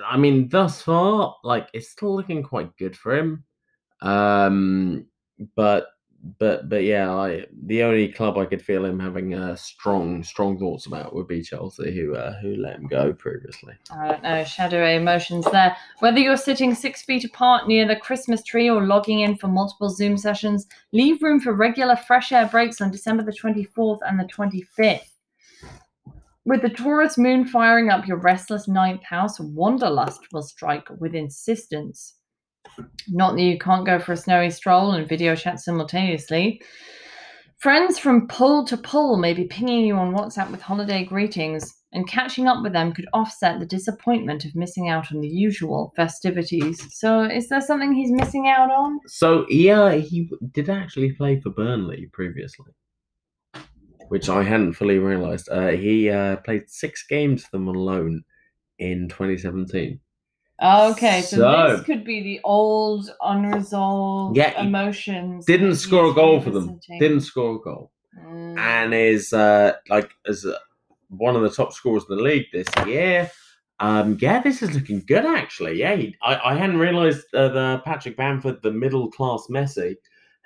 I 0.06 0.16
mean, 0.16 0.48
thus 0.48 0.80
far, 0.80 1.38
like 1.42 1.70
it's 1.72 1.88
still 1.88 2.14
looking 2.14 2.44
quite 2.44 2.76
good 2.76 2.96
for 2.96 3.16
him. 3.16 3.42
Um, 4.00 5.06
but 5.56 5.88
but 6.38 6.68
but 6.68 6.82
yeah, 6.82 7.12
I 7.12 7.46
the 7.66 7.82
only 7.82 8.08
club 8.08 8.38
I 8.38 8.44
could 8.44 8.62
feel 8.62 8.84
him 8.84 8.98
having 8.98 9.34
uh, 9.34 9.54
strong 9.54 10.22
strong 10.24 10.58
thoughts 10.58 10.86
about 10.86 11.14
would 11.14 11.28
be 11.28 11.42
Chelsea, 11.42 11.94
who 11.94 12.16
uh, 12.16 12.38
who 12.40 12.56
let 12.56 12.76
him 12.76 12.86
go 12.88 13.12
previously. 13.12 13.74
I 13.92 14.08
don't 14.08 14.22
know, 14.22 14.44
shadowy 14.44 14.96
emotions 14.96 15.46
there. 15.52 15.76
Whether 16.00 16.18
you're 16.18 16.36
sitting 16.36 16.74
six 16.74 17.02
feet 17.02 17.24
apart 17.24 17.68
near 17.68 17.86
the 17.86 17.96
Christmas 17.96 18.42
tree 18.42 18.68
or 18.68 18.84
logging 18.84 19.20
in 19.20 19.36
for 19.36 19.48
multiple 19.48 19.90
Zoom 19.90 20.16
sessions, 20.16 20.66
leave 20.92 21.22
room 21.22 21.40
for 21.40 21.52
regular 21.52 21.96
fresh 21.96 22.32
air 22.32 22.46
breaks 22.46 22.80
on 22.80 22.90
December 22.90 23.22
the 23.22 23.32
24th 23.32 24.00
and 24.02 24.18
the 24.18 24.24
25th. 24.24 25.12
With 26.44 26.62
the 26.62 26.70
Taurus 26.70 27.18
moon 27.18 27.44
firing 27.44 27.90
up 27.90 28.08
your 28.08 28.16
restless 28.16 28.66
ninth 28.66 29.04
house, 29.04 29.38
wanderlust 29.38 30.32
will 30.32 30.42
strike 30.42 30.88
with 30.98 31.14
insistence. 31.14 32.17
Not 33.08 33.34
that 33.34 33.42
you 33.42 33.58
can't 33.58 33.86
go 33.86 33.98
for 33.98 34.12
a 34.12 34.16
snowy 34.16 34.50
stroll 34.50 34.92
and 34.92 35.08
video 35.08 35.34
chat 35.34 35.60
simultaneously. 35.60 36.60
Friends 37.58 37.98
from 37.98 38.28
pole 38.28 38.64
to 38.66 38.76
pole 38.76 39.16
may 39.16 39.34
be 39.34 39.44
pinging 39.44 39.84
you 39.84 39.96
on 39.96 40.14
WhatsApp 40.14 40.50
with 40.50 40.62
holiday 40.62 41.04
greetings, 41.04 41.74
and 41.92 42.06
catching 42.06 42.46
up 42.46 42.62
with 42.62 42.72
them 42.72 42.92
could 42.92 43.08
offset 43.12 43.58
the 43.58 43.66
disappointment 43.66 44.44
of 44.44 44.54
missing 44.54 44.88
out 44.88 45.10
on 45.10 45.20
the 45.20 45.28
usual 45.28 45.92
festivities. 45.96 46.80
So, 46.94 47.22
is 47.24 47.48
there 47.48 47.60
something 47.60 47.92
he's 47.92 48.12
missing 48.12 48.46
out 48.46 48.70
on? 48.70 49.00
So 49.06 49.46
yeah, 49.48 49.94
he 49.94 50.30
did 50.52 50.70
actually 50.70 51.12
play 51.12 51.40
for 51.40 51.50
Burnley 51.50 52.08
previously, 52.12 52.72
which 54.08 54.28
I 54.28 54.44
hadn't 54.44 54.74
fully 54.74 54.98
realised. 54.98 55.48
Uh, 55.48 55.68
he 55.70 56.10
uh, 56.10 56.36
played 56.36 56.68
six 56.68 57.04
games 57.08 57.42
for 57.42 57.50
them 57.52 57.68
on 57.68 57.74
loan 57.74 58.22
in 58.78 59.08
2017. 59.08 59.98
Okay, 60.60 61.22
so, 61.22 61.36
So- 61.36 61.76
this 61.76 61.86
could 61.86 62.04
be 62.04 62.22
the 62.22 62.40
old 62.44 63.10
unresolved 63.22 64.36
Yeah, 64.36 64.60
emotions. 64.60 65.46
Didn't 65.46 65.76
score 65.76 66.10
a 66.10 66.14
goal 66.14 66.40
for 66.40 66.50
them. 66.50 66.80
Didn't 66.98 67.20
score 67.20 67.56
a 67.56 67.60
goal. 67.60 67.92
Mm. 68.26 68.58
and 68.58 68.94
is 68.94 69.32
uh, 69.32 69.74
like 69.88 70.10
as 70.26 70.44
uh, 70.44 70.58
one 71.08 71.36
of 71.36 71.42
the 71.42 71.50
top 71.50 71.72
scorers 71.72 72.04
in 72.08 72.16
the 72.16 72.22
league 72.22 72.46
this 72.52 72.66
year. 72.84 73.30
Um, 73.80 74.18
yeah, 74.20 74.42
this 74.42 74.60
is 74.60 74.74
looking 74.74 75.04
good 75.06 75.24
actually. 75.24 75.78
Yeah, 75.78 75.94
he, 75.94 76.16
I, 76.22 76.52
I 76.52 76.54
hadn't 76.56 76.78
realised 76.78 77.32
uh, 77.32 77.48
the 77.48 77.82
Patrick 77.84 78.16
Bamford, 78.16 78.60
the 78.62 78.72
middle 78.72 79.08
class 79.10 79.46
Messi, 79.48 79.94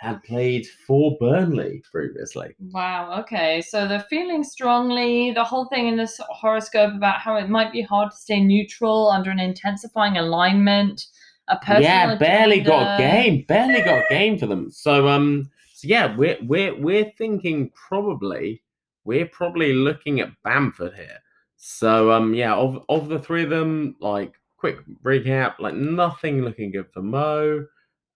had 0.03 0.23
played 0.25 0.67
for 0.67 1.17
Burnley 1.21 1.81
previously. 1.89 2.57
Wow. 2.59 3.21
Okay. 3.21 3.63
So 3.63 3.87
they're 3.87 4.01
feeling 4.11 4.43
strongly. 4.43 5.31
The 5.31 5.45
whole 5.45 5.67
thing 5.67 5.87
in 5.87 5.97
this 5.97 6.21
horoscope 6.29 6.93
about 6.93 7.21
how 7.21 7.37
it 7.37 7.49
might 7.49 7.73
be 7.73 7.83
hard 7.83 8.11
to 8.11 8.17
stay 8.17 8.41
neutral 8.41 9.09
under 9.11 9.31
an 9.31 9.39
intensifying 9.39 10.17
alignment. 10.17 11.07
A 11.47 11.57
personal 11.57 11.83
yeah, 11.83 12.15
barely 12.17 12.61
got 12.61 12.99
a 12.99 13.03
game. 13.03 13.45
Barely 13.47 13.81
got 13.83 13.99
a 13.99 14.07
game 14.09 14.39
for 14.39 14.47
them. 14.47 14.73
So 14.73 15.09
um, 15.09 15.49
so 15.73 15.87
yeah, 15.87 16.17
we're 16.17 16.39
we're 16.43 16.75
we're 16.81 17.13
thinking 17.17 17.71
probably 17.71 18.61
we're 19.05 19.27
probably 19.27 19.73
looking 19.73 20.19
at 20.19 20.31
Bamford 20.43 20.95
here. 20.95 21.19
So 21.57 22.11
um, 22.11 22.35
yeah, 22.35 22.55
of 22.55 22.85
of 22.89 23.09
the 23.09 23.21
three 23.21 23.45
of 23.45 23.51
them, 23.51 23.95
like 24.01 24.35
quick 24.57 24.79
recap, 25.05 25.61
like 25.61 25.75
nothing 25.75 26.43
looking 26.43 26.73
good 26.73 26.91
for 26.93 27.03
Mo. 27.03 27.67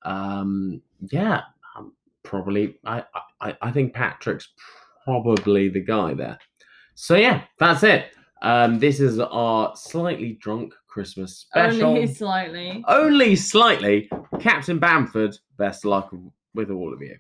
Um, 0.03 0.83
yeah, 1.11 1.43
probably 2.27 2.77
I, 2.85 3.03
I 3.41 3.57
I 3.63 3.71
think 3.71 3.95
Patrick's 3.95 4.49
probably 5.05 5.69
the 5.69 5.85
guy 5.85 6.15
there. 6.15 6.39
So 6.95 7.15
yeah, 7.15 7.45
that's 7.59 7.83
it. 7.83 8.07
Um, 8.43 8.79
this 8.79 9.01
is 9.01 9.19
our 9.19 9.75
slightly 9.77 10.39
drunk 10.41 10.75
Christmas 10.89 11.39
special. 11.39 11.89
Only 11.89 12.07
slightly. 12.07 12.85
Only 12.89 13.37
slightly. 13.37 14.11
Captain 14.41 14.79
Bamford, 14.79 15.37
best 15.59 15.85
luck 15.85 16.13
with 16.55 16.71
all 16.71 16.93
of 16.93 17.01
you. 17.01 17.17